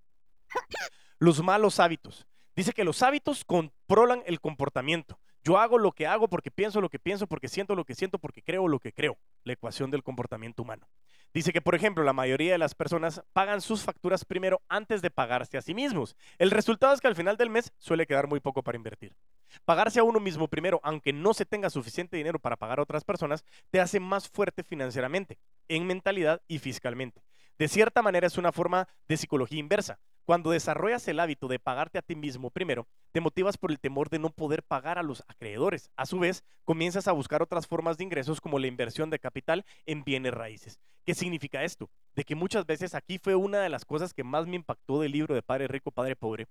Los 1.19 1.43
malos 1.43 1.81
hábitos. 1.81 2.27
Dice 2.55 2.73
que 2.73 2.85
los 2.85 3.03
hábitos 3.03 3.45
controlan 3.45 4.23
el 4.27 4.41
comportamiento. 4.41 5.19
Yo 5.45 5.59
hago 5.59 5.79
lo 5.79 5.93
que 5.93 6.07
hago 6.07 6.29
porque 6.29 6.51
pienso 6.51 6.81
lo 6.81 6.89
que 6.89 6.99
pienso, 6.99 7.27
porque 7.27 7.49
siento 7.49 7.75
lo 7.75 7.85
que 7.85 7.95
siento, 7.95 8.19
porque 8.19 8.43
creo 8.43 8.69
lo 8.69 8.79
que 8.79 8.93
creo. 8.93 9.19
La 9.43 9.55
ecuación 9.55 9.91
del 9.91 10.03
comportamiento 10.03 10.63
humano. 10.63 10.87
Dice 11.35 11.53
que, 11.53 11.63
por 11.63 11.75
ejemplo, 11.75 12.05
la 12.05 12.13
mayoría 12.13 12.53
de 12.53 12.59
las 12.59 12.75
personas 12.75 13.23
pagan 13.33 13.63
sus 13.63 13.83
facturas 13.83 14.25
primero 14.25 14.61
antes 14.69 15.01
de 15.01 15.11
pagarse 15.11 15.57
a 15.57 15.63
sí 15.63 15.73
mismos. 15.73 16.15
El 16.39 16.51
resultado 16.51 16.93
es 16.93 17.01
que 17.01 17.09
al 17.09 17.17
final 17.17 17.39
del 17.39 17.49
mes 17.49 17.73
suele 17.79 18.07
quedar 18.07 18.29
muy 18.29 18.39
poco 18.39 18.63
para 18.63 18.77
invertir. 18.77 19.17
Pagarse 19.65 19.99
a 19.99 20.05
uno 20.05 20.21
mismo 20.21 20.47
primero, 20.47 20.79
aunque 20.83 21.13
no 21.13 21.33
se 21.33 21.47
tenga 21.47 21.71
suficiente 21.71 22.19
dinero 22.19 22.39
para 22.39 22.57
pagar 22.57 22.79
a 22.79 22.83
otras 22.83 23.03
personas, 23.03 23.45
te 23.71 23.81
hace 23.81 23.99
más 23.99 24.29
fuerte 24.29 24.63
financieramente, 24.63 25.39
en 25.69 25.87
mentalidad 25.87 26.43
y 26.49 26.59
fiscalmente. 26.59 27.23
De 27.59 27.69
cierta 27.69 28.03
manera 28.03 28.27
es 28.27 28.37
una 28.37 28.53
forma 28.53 28.87
de 29.09 29.17
psicología 29.17 29.59
inversa. 29.59 29.99
Cuando 30.25 30.51
desarrollas 30.51 31.07
el 31.09 31.19
hábito 31.19 31.49
de 31.49 31.59
pagarte 31.59 31.99
a 31.99 32.03
ti 32.03 32.15
mismo 32.15 32.51
primero, 32.51 32.87
te 33.11 33.21
motivas 33.21 33.59
por 33.59 33.73
el 33.73 33.81
temor 33.81 34.09
de 34.09 34.21
no 34.21 34.31
poder 34.31 34.63
pagar 34.63 34.99
a 34.99 35.03
los 35.03 35.25
acreedores. 35.27 35.91
A 35.97 36.07
su 36.07 36.21
vez, 36.21 36.45
comienzas 36.65 37.09
a 37.09 37.13
buscar 37.13 37.43
otras 37.43 37.67
formas 37.67 37.99
de 37.99 38.05
ingresos 38.05 38.41
como 38.41 38.61
la 38.61 38.69
inversión 38.69 39.11
de 39.11 39.19
capital 39.19 39.65
en 39.85 40.05
bienes 40.05 40.33
raíces. 40.33 40.79
¿Qué 41.05 41.15
significa 41.15 41.65
esto? 41.65 41.91
De 42.15 42.23
que 42.23 42.37
muchas 42.37 42.65
veces 42.67 42.95
aquí 42.95 43.19
fue 43.19 43.35
una 43.35 43.61
de 43.61 43.69
las 43.69 43.85
cosas 43.85 44.15
que 44.15 44.23
más 44.23 44.47
me 44.47 44.57
impactó 44.57 45.01
del 45.01 45.11
libro 45.11 45.35
de 45.35 45.43
Padre 45.43 45.67
Rico, 45.67 45.91
Padre 45.91 46.15
Pobre, 46.15 46.47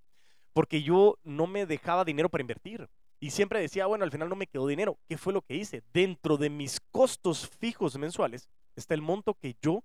porque 0.51 0.84
yo 0.84 1.18
no 1.24 1.48
me 1.48 1.66
dejaba 1.66 2.04
dinero 2.04 2.28
para 2.28 2.42
invertir. 2.42 2.90
Y 3.22 3.30
siempre 3.30 3.62
decía, 3.62 3.86
bueno, 3.86 4.04
al 4.04 4.12
final 4.12 4.28
no 4.28 4.36
me 4.36 4.48
quedó 4.48 4.68
dinero. 4.68 4.98
¿Qué 5.08 5.18
fue 5.18 5.32
lo 5.32 5.44
que 5.44 5.56
hice? 5.56 5.84
Dentro 5.94 6.38
de 6.38 6.50
mis 6.50 6.82
costos 6.92 7.48
fijos 7.48 7.98
mensuales 7.98 8.50
está 8.75 8.96
el 8.96 9.01
monto 9.01 9.36
que 9.36 9.56
yo 9.62 9.84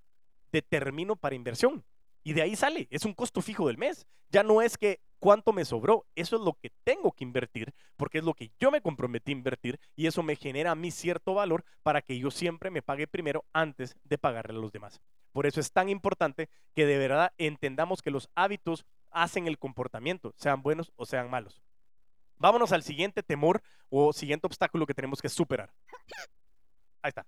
determino 0.50 1.14
para 1.14 1.36
inversión. 1.36 1.84
Y 2.26 2.32
de 2.32 2.42
ahí 2.42 2.56
sale, 2.56 2.88
es 2.90 3.04
un 3.04 3.14
costo 3.14 3.40
fijo 3.40 3.68
del 3.68 3.78
mes. 3.78 4.04
Ya 4.30 4.42
no 4.42 4.60
es 4.60 4.76
que 4.76 5.00
cuánto 5.20 5.52
me 5.52 5.64
sobró, 5.64 6.08
eso 6.16 6.34
es 6.34 6.42
lo 6.42 6.54
que 6.54 6.72
tengo 6.82 7.12
que 7.12 7.22
invertir, 7.22 7.72
porque 7.96 8.18
es 8.18 8.24
lo 8.24 8.34
que 8.34 8.50
yo 8.58 8.72
me 8.72 8.80
comprometí 8.80 9.30
a 9.30 9.36
invertir 9.36 9.78
y 9.94 10.08
eso 10.08 10.24
me 10.24 10.34
genera 10.34 10.72
a 10.72 10.74
mí 10.74 10.90
cierto 10.90 11.34
valor 11.34 11.64
para 11.84 12.02
que 12.02 12.18
yo 12.18 12.32
siempre 12.32 12.68
me 12.68 12.82
pague 12.82 13.06
primero 13.06 13.44
antes 13.52 13.94
de 14.02 14.18
pagarle 14.18 14.58
a 14.58 14.60
los 14.60 14.72
demás. 14.72 15.00
Por 15.30 15.46
eso 15.46 15.60
es 15.60 15.70
tan 15.70 15.88
importante 15.88 16.48
que 16.74 16.84
de 16.84 16.98
verdad 16.98 17.32
entendamos 17.38 18.02
que 18.02 18.10
los 18.10 18.28
hábitos 18.34 18.86
hacen 19.12 19.46
el 19.46 19.60
comportamiento, 19.60 20.34
sean 20.36 20.64
buenos 20.64 20.92
o 20.96 21.06
sean 21.06 21.30
malos. 21.30 21.62
Vámonos 22.38 22.72
al 22.72 22.82
siguiente 22.82 23.22
temor 23.22 23.62
o 23.88 24.12
siguiente 24.12 24.48
obstáculo 24.48 24.84
que 24.84 24.94
tenemos 24.94 25.22
que 25.22 25.28
superar. 25.28 25.72
Ahí 27.02 27.10
está. 27.10 27.24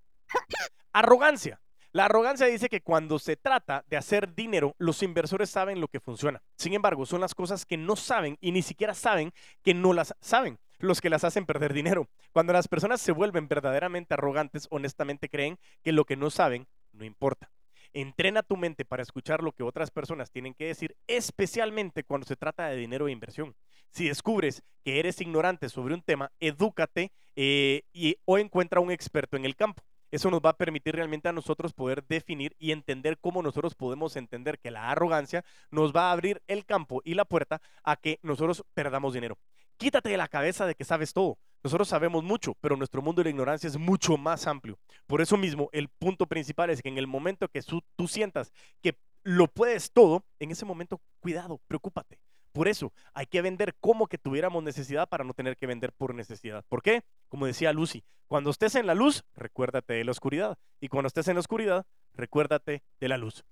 Arrogancia. 0.93 1.61
La 1.99 2.05
arrogancia 2.05 2.47
dice 2.47 2.69
que 2.69 2.81
cuando 2.81 3.19
se 3.19 3.35
trata 3.35 3.85
de 3.89 3.97
hacer 3.97 4.33
dinero, 4.33 4.77
los 4.79 5.03
inversores 5.03 5.51
saben 5.51 5.81
lo 5.81 5.89
que 5.89 5.99
funciona. 5.99 6.41
Sin 6.57 6.73
embargo, 6.75 7.05
son 7.07 7.21
las 7.21 7.35
cosas 7.35 7.67
que 7.67 7.77
no 7.77 7.97
saben 7.97 8.39
y 8.41 8.53
ni 8.53 8.63
siquiera 8.63 8.95
saben 8.95 9.33
que 9.65 9.75
no 9.75 9.93
las 9.93 10.15
saben 10.21 10.61
los 10.79 11.01
que 11.01 11.11
las 11.11 11.25
hacen 11.25 11.45
perder 11.45 11.73
dinero. 11.73 12.07
Cuando 12.31 12.53
las 12.53 12.69
personas 12.69 13.01
se 13.01 13.11
vuelven 13.11 13.49
verdaderamente 13.49 14.15
arrogantes, 14.15 14.69
honestamente 14.71 15.29
creen 15.29 15.59
que 15.83 15.91
lo 15.91 16.05
que 16.05 16.15
no 16.15 16.31
saben 16.31 16.69
no 16.93 17.05
importa. 17.05 17.51
Entrena 17.93 18.45
tu 18.45 18.57
mente 18.57 18.85
para 18.85 19.03
escuchar 19.03 19.43
lo 19.43 19.51
que 19.51 19.65
otras 19.65 19.91
personas 19.91 20.31
tienen 20.31 20.55
que 20.55 20.67
decir, 20.67 20.95
especialmente 21.09 22.05
cuando 22.05 22.29
se 22.29 22.37
trata 22.37 22.69
de 22.69 22.77
dinero 22.77 23.09
e 23.09 23.11
inversión. 23.11 23.57
Si 23.91 24.07
descubres 24.07 24.63
que 24.85 25.01
eres 25.01 25.21
ignorante 25.21 25.69
sobre 25.69 25.95
un 25.95 26.03
tema, 26.03 26.31
edúcate 26.39 27.11
eh, 27.35 27.83
y, 27.93 28.19
o 28.25 28.39
encuentra 28.39 28.79
un 28.79 28.93
experto 28.93 29.37
en 29.37 29.45
el 29.45 29.57
campo. 29.57 29.83
Eso 30.11 30.31
nos 30.31 30.41
va 30.41 30.51
a 30.51 30.57
permitir 30.57 30.95
realmente 30.95 31.29
a 31.29 31.33
nosotros 31.33 31.73
poder 31.73 32.05
definir 32.07 32.55
y 32.59 32.73
entender 32.73 33.19
cómo 33.19 33.43
nosotros 33.43 33.75
podemos 33.75 34.17
entender 34.17 34.59
que 34.59 34.71
la 34.71 34.91
arrogancia 34.91 35.45
nos 35.71 35.95
va 35.95 36.09
a 36.09 36.13
abrir 36.13 36.43
el 36.47 36.65
campo 36.65 37.03
y 37.05 37.15
la 37.15 37.25
puerta 37.25 37.61
a 37.83 37.97
que 37.97 38.19
nosotros 38.23 38.65
perdamos 38.75 39.15
dinero. 39.15 39.39
Quítate 39.77 40.09
de 40.09 40.17
la 40.17 40.29
cabeza 40.29 40.67
de 40.67 40.75
que 40.75 40.85
sabes 40.85 41.13
todo. 41.13 41.39
Nosotros 41.63 41.89
sabemos 41.89 42.25
mucho, 42.25 42.55
pero 42.61 42.77
nuestro 42.77 43.03
mundo 43.03 43.21
de 43.21 43.25
la 43.25 43.31
ignorancia 43.31 43.69
es 43.69 43.77
mucho 43.77 44.17
más 44.17 44.47
amplio. 44.47 44.79
Por 45.07 45.21
eso 45.21 45.37
mismo, 45.37 45.69
el 45.73 45.89
punto 45.89 46.27
principal 46.27 46.71
es 46.71 46.83
que 46.83 46.89
en 46.89 46.99
el 46.99 47.07
momento 47.07 47.49
que 47.49 47.63
tú, 47.63 48.09
sientas 48.09 48.53
que 48.83 48.97
lo 49.23 49.49
puedes 49.49 49.93
todo, 49.93 50.25
en 50.39 50.51
ese 50.51 50.65
momento, 50.65 51.01
cuidado, 51.21 51.61
preocúpate. 51.67 52.19
Por 52.53 52.69
eso 52.69 52.93
hay 53.15 53.27
que 53.27 53.43
vender 53.43 53.75
como 53.81 54.07
que 54.07 54.19
tuviéramos 54.19 54.63
necesidad 54.63 55.09
para 55.09 55.25
no 55.25 55.35
tener 55.35 55.57
que 55.57 55.67
vender 55.67 55.93
por 55.93 56.15
necesidad. 56.15 56.65
¿Por 56.69 56.83
qué? 56.83 57.03
Como 57.29 57.47
decía 57.47 57.73
Lucy, 57.73 58.05
cuando 58.27 58.51
estés 58.51 58.75
en 58.75 58.87
la 58.87 58.95
luz, 58.95 59.25
recuérdate 59.35 59.95
de 59.95 60.05
la 60.05 60.11
oscuridad. 60.11 60.59
Y 60.81 60.89
cuando 60.89 61.09
estés 61.09 61.29
en 61.29 61.35
la 61.35 61.41
oscuridad, 61.41 61.87
recuérdate 62.15 62.83
de 63.01 63.09
la 63.09 63.17
luz. 63.17 63.45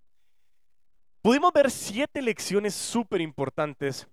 Pudimos 1.23 1.53
ver 1.53 1.71
siete 1.71 2.23
lecciones 2.23 2.75
súper 2.75 3.21
importantes 3.21 4.07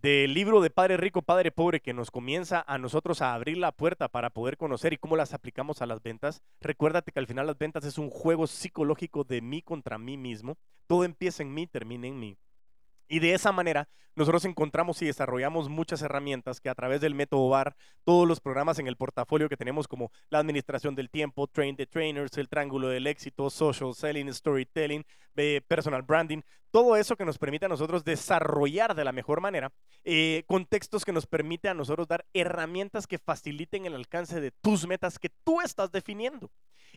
del 0.00 0.32
libro 0.32 0.60
de 0.60 0.70
Padre 0.70 0.96
Rico, 0.96 1.22
Padre 1.22 1.50
Pobre, 1.50 1.80
que 1.80 1.92
nos 1.92 2.10
comienza 2.10 2.64
a 2.66 2.78
nosotros 2.78 3.20
a 3.20 3.34
abrir 3.34 3.58
la 3.58 3.72
puerta 3.72 4.08
para 4.08 4.30
poder 4.30 4.56
conocer 4.56 4.92
y 4.92 4.98
cómo 4.98 5.16
las 5.16 5.34
aplicamos 5.34 5.82
a 5.82 5.86
las 5.86 6.02
ventas. 6.02 6.42
Recuérdate 6.60 7.12
que 7.12 7.18
al 7.18 7.26
final 7.26 7.46
las 7.46 7.58
ventas 7.58 7.84
es 7.84 7.98
un 7.98 8.10
juego 8.10 8.46
psicológico 8.46 9.24
de 9.24 9.40
mí 9.40 9.62
contra 9.62 9.98
mí 9.98 10.16
mismo. 10.16 10.56
Todo 10.86 11.04
empieza 11.04 11.42
en 11.42 11.52
mí, 11.52 11.66
termina 11.66 12.06
en 12.06 12.18
mí. 12.18 12.36
Y 13.08 13.20
de 13.20 13.34
esa 13.34 13.52
manera 13.52 13.88
nosotros 14.18 14.44
encontramos 14.44 15.00
y 15.00 15.06
desarrollamos 15.06 15.68
muchas 15.68 16.02
herramientas 16.02 16.60
que 16.60 16.68
a 16.68 16.74
través 16.74 17.00
del 17.00 17.14
método 17.14 17.48
VAR, 17.48 17.76
todos 18.04 18.26
los 18.26 18.40
programas 18.40 18.80
en 18.80 18.88
el 18.88 18.96
portafolio 18.96 19.48
que 19.48 19.56
tenemos 19.56 19.86
como 19.86 20.10
la 20.28 20.40
administración 20.40 20.96
del 20.96 21.08
tiempo, 21.08 21.46
Train 21.46 21.76
the 21.76 21.86
Trainers, 21.86 22.36
el 22.36 22.48
Triángulo 22.48 22.88
del 22.88 23.06
Éxito, 23.06 23.48
Social 23.48 23.94
Selling, 23.94 24.34
Storytelling, 24.34 25.04
Personal 25.68 26.02
Branding, 26.02 26.42
todo 26.72 26.96
eso 26.96 27.16
que 27.16 27.24
nos 27.24 27.38
permite 27.38 27.66
a 27.66 27.68
nosotros 27.68 28.04
desarrollar 28.04 28.94
de 28.94 29.04
la 29.04 29.12
mejor 29.12 29.40
manera, 29.40 29.72
eh, 30.04 30.42
contextos 30.46 31.04
que 31.04 31.12
nos 31.12 31.26
permite 31.26 31.68
a 31.68 31.74
nosotros 31.74 32.08
dar 32.08 32.26
herramientas 32.34 33.06
que 33.06 33.18
faciliten 33.18 33.86
el 33.86 33.94
alcance 33.94 34.40
de 34.40 34.50
tus 34.50 34.86
metas 34.86 35.18
que 35.18 35.30
tú 35.44 35.60
estás 35.60 35.92
definiendo. 35.92 36.50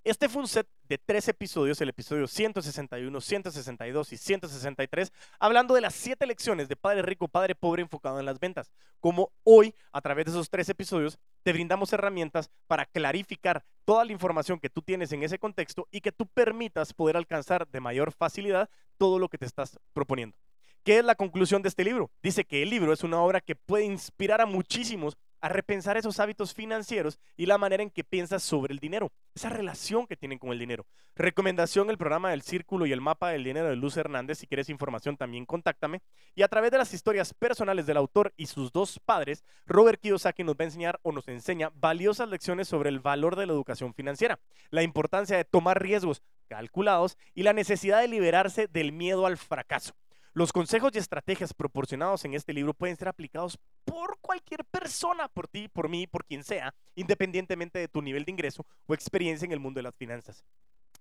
Este 0.04 0.30
fue 0.30 0.42
un 0.42 0.48
set 0.48 0.68
de 0.90 0.98
tres 0.98 1.28
episodios, 1.28 1.80
el 1.80 1.90
episodio 1.90 2.26
161, 2.26 3.22
162 3.22 4.14
y 4.14 4.18
163, 4.18 5.14
hablando 5.40 5.76
de 5.76 5.82
las 5.82 5.94
siete 5.94 6.26
lecciones 6.26 6.68
de 6.68 6.76
Padre 6.76 7.04
Rico, 7.04 7.28
Padre 7.28 7.54
Pobre 7.54 7.84
enfocado 7.84 8.20
en 8.20 8.26
las 8.26 8.40
ventas. 8.40 8.72
Como 9.00 9.32
hoy, 9.44 9.76
a 9.92 10.02
través 10.02 10.26
de 10.26 10.32
esos 10.32 10.50
tres 10.50 10.68
episodios, 10.70 11.20
te 11.44 11.54
brindamos 11.54 11.94
herramientas 11.94 12.50
para 12.66 12.88
clarificar 12.88 13.64
toda 13.86 14.04
la 14.04 14.12
información 14.12 14.60
que 14.60 14.72
tú 14.72 14.82
tienes 14.82 15.12
en 15.12 15.22
ese 15.22 15.38
contexto 15.38 15.88
y 15.92 16.02
que 16.02 16.12
tú 16.12 16.26
permitas 16.26 16.96
poder 16.96 17.16
alcanzar 17.16 17.68
de 17.68 17.80
mayor 17.80 18.12
facilidad 18.12 18.72
todo 18.98 19.20
lo 19.20 19.30
que 19.30 19.38
te 19.38 19.46
estás 19.46 19.80
proponiendo. 19.94 20.36
¿Qué 20.84 20.98
es 20.98 21.06
la 21.06 21.14
conclusión 21.14 21.62
de 21.62 21.70
este 21.70 21.84
libro? 21.84 22.10
Dice 22.24 22.44
que 22.44 22.64
el 22.64 22.72
libro 22.72 22.92
es 22.92 23.04
una 23.04 23.22
obra 23.22 23.40
que 23.40 23.56
puede 23.56 23.86
inspirar 23.86 24.42
a 24.42 24.48
muchísimos 24.48 25.16
a 25.42 25.50
repensar 25.50 25.98
esos 25.98 26.20
hábitos 26.20 26.54
financieros 26.54 27.20
y 27.36 27.48
la 27.48 27.58
manera 27.58 27.84
en 27.84 27.90
que 27.90 28.04
piensas 28.04 28.44
sobre 28.44 28.74
el 28.74 28.80
dinero, 28.80 29.12
esa 29.34 29.50
relación 29.50 30.08
que 30.08 30.16
tienen 30.16 30.40
con 30.40 30.52
el 30.52 30.60
dinero. 30.60 30.86
Recomendación, 31.16 31.90
el 31.90 31.98
programa 31.98 32.30
del 32.32 32.42
Círculo 32.42 32.86
y 32.86 32.94
el 32.94 33.02
mapa 33.02 33.30
del 33.30 33.44
dinero 33.44 33.68
de 33.68 33.76
Luz 33.76 33.98
Hernández. 33.98 34.38
Si 34.38 34.48
quieres 34.48 34.70
información 34.70 35.18
también 35.18 35.46
contáctame. 35.46 36.02
Y 36.36 36.44
a 36.44 36.48
través 36.48 36.72
de 36.72 36.78
las 36.78 36.94
historias 36.94 37.34
personales 37.34 37.86
del 37.86 37.98
autor 37.98 38.34
y 38.38 38.46
sus 38.46 38.72
dos 38.72 39.00
padres, 39.00 39.44
Robert 39.66 40.00
Kiyosaki 40.00 40.44
nos 40.44 40.56
va 40.56 40.62
a 40.62 40.66
enseñar 40.66 41.00
o 41.04 41.12
nos 41.12 41.28
enseña 41.28 41.72
valiosas 41.76 42.30
lecciones 42.30 42.68
sobre 42.68 42.90
el 42.90 43.00
valor 43.00 43.36
de 43.36 43.46
la 43.46 43.54
educación 43.54 43.94
financiera, 43.94 44.40
la 44.70 44.84
importancia 44.84 45.36
de 45.36 45.46
tomar 45.46 45.82
riesgos 45.82 46.22
calculados 46.48 47.18
y 47.34 47.44
la 47.44 47.54
necesidad 47.54 48.02
de 48.02 48.08
liberarse 48.08 48.68
del 48.68 48.92
miedo 48.92 49.26
al 49.26 49.38
fracaso. 49.38 49.94
Los 50.34 50.54
consejos 50.54 50.92
y 50.94 50.98
estrategias 50.98 51.54
proporcionados 51.54 52.24
en 52.24 52.34
este 52.34 52.54
libro 52.54 52.74
pueden 52.74 52.96
ser 52.96 53.10
aplicados 53.10 53.60
por 53.84 54.18
cualquier 54.22 54.64
persona, 54.64 55.28
por 55.28 55.50
ti, 55.50 55.68
por 55.68 55.90
mí, 55.90 56.08
por 56.08 56.24
quien 56.24 56.46
sea, 56.46 56.74
independientemente 56.96 57.80
de 57.80 57.90
tu 57.90 58.02
nivel 58.02 58.24
de 58.24 58.32
ingreso 58.32 58.66
o 58.86 58.94
experiencia 58.94 59.46
en 59.46 59.52
el 59.52 59.60
mundo 59.60 59.80
de 59.80 59.84
las 59.84 59.98
finanzas. 59.98 60.46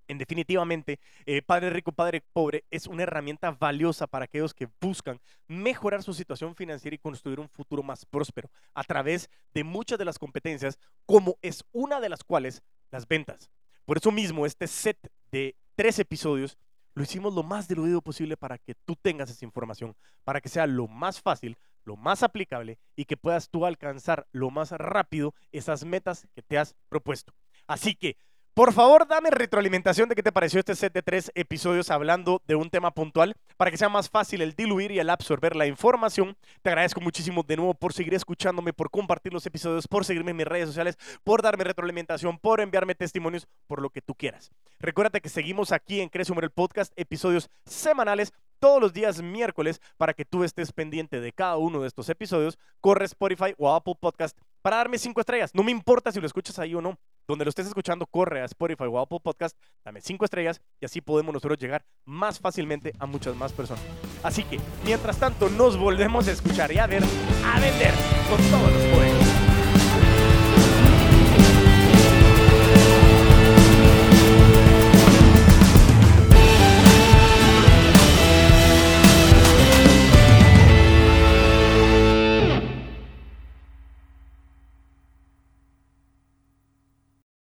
En 0.09 0.19
definitivamente, 0.19 0.99
eh, 1.27 1.43
Padre 1.43 1.71
Rico, 1.71 1.93
Padre 1.93 2.25
Pobre 2.33 2.64
es 2.73 2.88
una 2.88 3.05
herramienta 3.05 3.53
valiosa 3.53 4.09
para 4.09 4.25
aquellos 4.25 4.53
que 4.53 4.69
buscan 4.81 5.21
mejorar 5.47 6.03
su 6.03 6.12
situación 6.12 6.57
financiera 6.57 6.97
y 6.97 6.99
construir 6.99 7.38
un 7.38 7.49
futuro 7.49 7.85
más 7.85 8.05
próspero 8.05 8.51
a 8.75 8.83
través 8.83 9.31
de 9.55 9.62
muchas 9.62 9.97
de 10.01 10.07
las 10.07 10.19
competencias, 10.19 10.77
como 11.07 11.38
es 11.40 11.64
una 11.71 12.01
de 12.01 12.09
las 12.09 12.25
cuales 12.25 12.64
las 12.90 13.07
ventas. 13.07 13.49
Por 13.85 13.99
eso 13.99 14.11
mismo, 14.11 14.45
este 14.45 14.66
set 14.66 14.99
de 15.31 15.55
tres 15.77 16.01
episodios 16.01 16.59
lo 16.94 17.03
hicimos 17.03 17.35
lo 17.35 17.42
más 17.42 17.68
diluido 17.68 18.03
posible 18.03 18.37
para 18.37 18.59
que 18.59 18.74
tú 18.74 18.96
tengas 18.96 19.31
esa 19.31 19.44
información, 19.44 19.96
para 20.24 20.40
que 20.40 20.48
sea 20.48 20.66
lo 20.66 20.88
más 20.88 21.20
fácil, 21.20 21.57
lo 21.85 21.96
más 21.96 22.22
aplicable 22.22 22.79
y 22.96 23.05
que 23.05 23.16
puedas 23.16 23.48
tú 23.48 23.66
alcanzar 23.66 24.26
lo 24.33 24.50
más 24.50 24.72
rápido 24.72 25.35
esas 25.53 25.85
metas 25.85 26.26
que 26.35 26.42
te 26.42 26.59
has 26.59 26.74
propuesto. 26.88 27.35
Así 27.66 27.94
que 27.94 28.16
por 28.55 28.73
favor, 28.73 29.07
dame 29.07 29.31
retroalimentación 29.31 30.09
de 30.09 30.15
qué 30.15 30.23
te 30.23 30.33
pareció 30.33 30.61
este 30.61 30.75
set 30.75 30.93
de 30.93 31.03
tres 31.03 31.31
episodios 31.35 31.91
hablando 31.91 32.43
de 32.47 32.57
un 32.57 32.69
tema 32.69 32.91
puntual 32.91 33.35
para 33.57 33.71
que 33.71 33.77
sea 33.77 33.89
más 33.89 34.11
fácil 34.11 34.43
el 34.43 34.55
diluir 34.55 34.91
y 34.91 34.99
el 34.99 35.09
absorber 35.09 35.55
la 35.57 35.67
información. 35.67 36.37
Te 36.63 36.71
agradezco 36.71 37.01
muchísimo 37.01 37.43
de 37.43 37.57
nuevo 37.57 37.75
por 37.75 37.93
seguir 37.93 38.15
escuchándome, 38.15 38.73
por 38.73 38.91
compartir 38.91 39.33
los 39.33 39.47
episodios, 39.47 39.87
por 39.87 40.05
seguirme 40.05 40.33
en 40.33 40.39
mis 40.39 40.47
redes 40.47 40.67
sociales, 40.69 40.97
por 41.25 41.43
darme 41.43 41.65
retroalimentación, 41.65 42.39
por 42.39 42.61
enviarme 42.61 42.95
testimonios, 42.95 43.47
por 43.67 43.81
lo 43.81 43.91
que 43.91 44.03
tú 44.03 44.15
quieras. 44.15 44.51
Recuerda 44.79 45.21
que 45.21 45.29
seguimos 45.29 45.73
aquí 45.73 46.01
en 46.01 46.09
Crece 46.09 46.33
el 46.33 46.51
Podcast, 46.51 46.93
episodios 46.97 47.51
semanales 47.65 48.33
todos 48.61 48.81
los 48.81 48.93
días 48.93 49.21
miércoles 49.23 49.81
para 49.97 50.15
que 50.15 50.25
tú 50.25 50.45
estés 50.45 50.73
pendiente 50.73 51.21
de 51.21 51.33
cada 51.33 51.57
uno 51.57 51.81
de 51.81 51.89
estos 51.89 52.09
episodios. 52.09 52.59
Corre 52.81 53.07
Spotify 53.07 53.55
o 53.59 53.75
Apple 53.75 53.95
Podcast 53.99 54.39
para 54.63 54.77
darme 54.77 54.99
cinco 54.99 55.21
estrellas. 55.21 55.55
No 55.55 55.63
me 55.63 55.73
importa 55.73 56.13
si 56.13 56.21
lo 56.21 56.27
escuchas 56.27 56.59
ahí 56.59 56.75
o 56.75 56.81
no. 56.81 56.99
Donde 57.31 57.45
lo 57.45 57.49
estés 57.49 57.69
escuchando, 57.69 58.07
corre 58.07 58.43
a 58.43 58.45
Spotify 58.47 58.87
o 58.90 58.99
Apple 58.99 59.21
Podcast, 59.23 59.57
dame 59.85 60.01
cinco 60.01 60.25
estrellas 60.25 60.61
y 60.81 60.85
así 60.85 61.01
podemos 61.01 61.33
nosotros 61.33 61.61
llegar 61.61 61.85
más 62.05 62.40
fácilmente 62.40 62.93
a 62.99 63.07
muchas 63.07 63.37
más 63.37 63.53
personas. 63.53 63.85
Así 64.25 64.43
que, 64.43 64.59
mientras 64.85 65.16
tanto, 65.16 65.49
nos 65.49 65.77
volvemos 65.79 66.27
a 66.27 66.33
escuchar 66.33 66.73
y 66.73 66.79
a 66.79 66.88
ver, 66.88 67.05
a 67.45 67.61
vender 67.61 67.95
con 68.29 68.38
todos 68.51 68.73
los 68.73 68.83
poderes. 68.93 69.30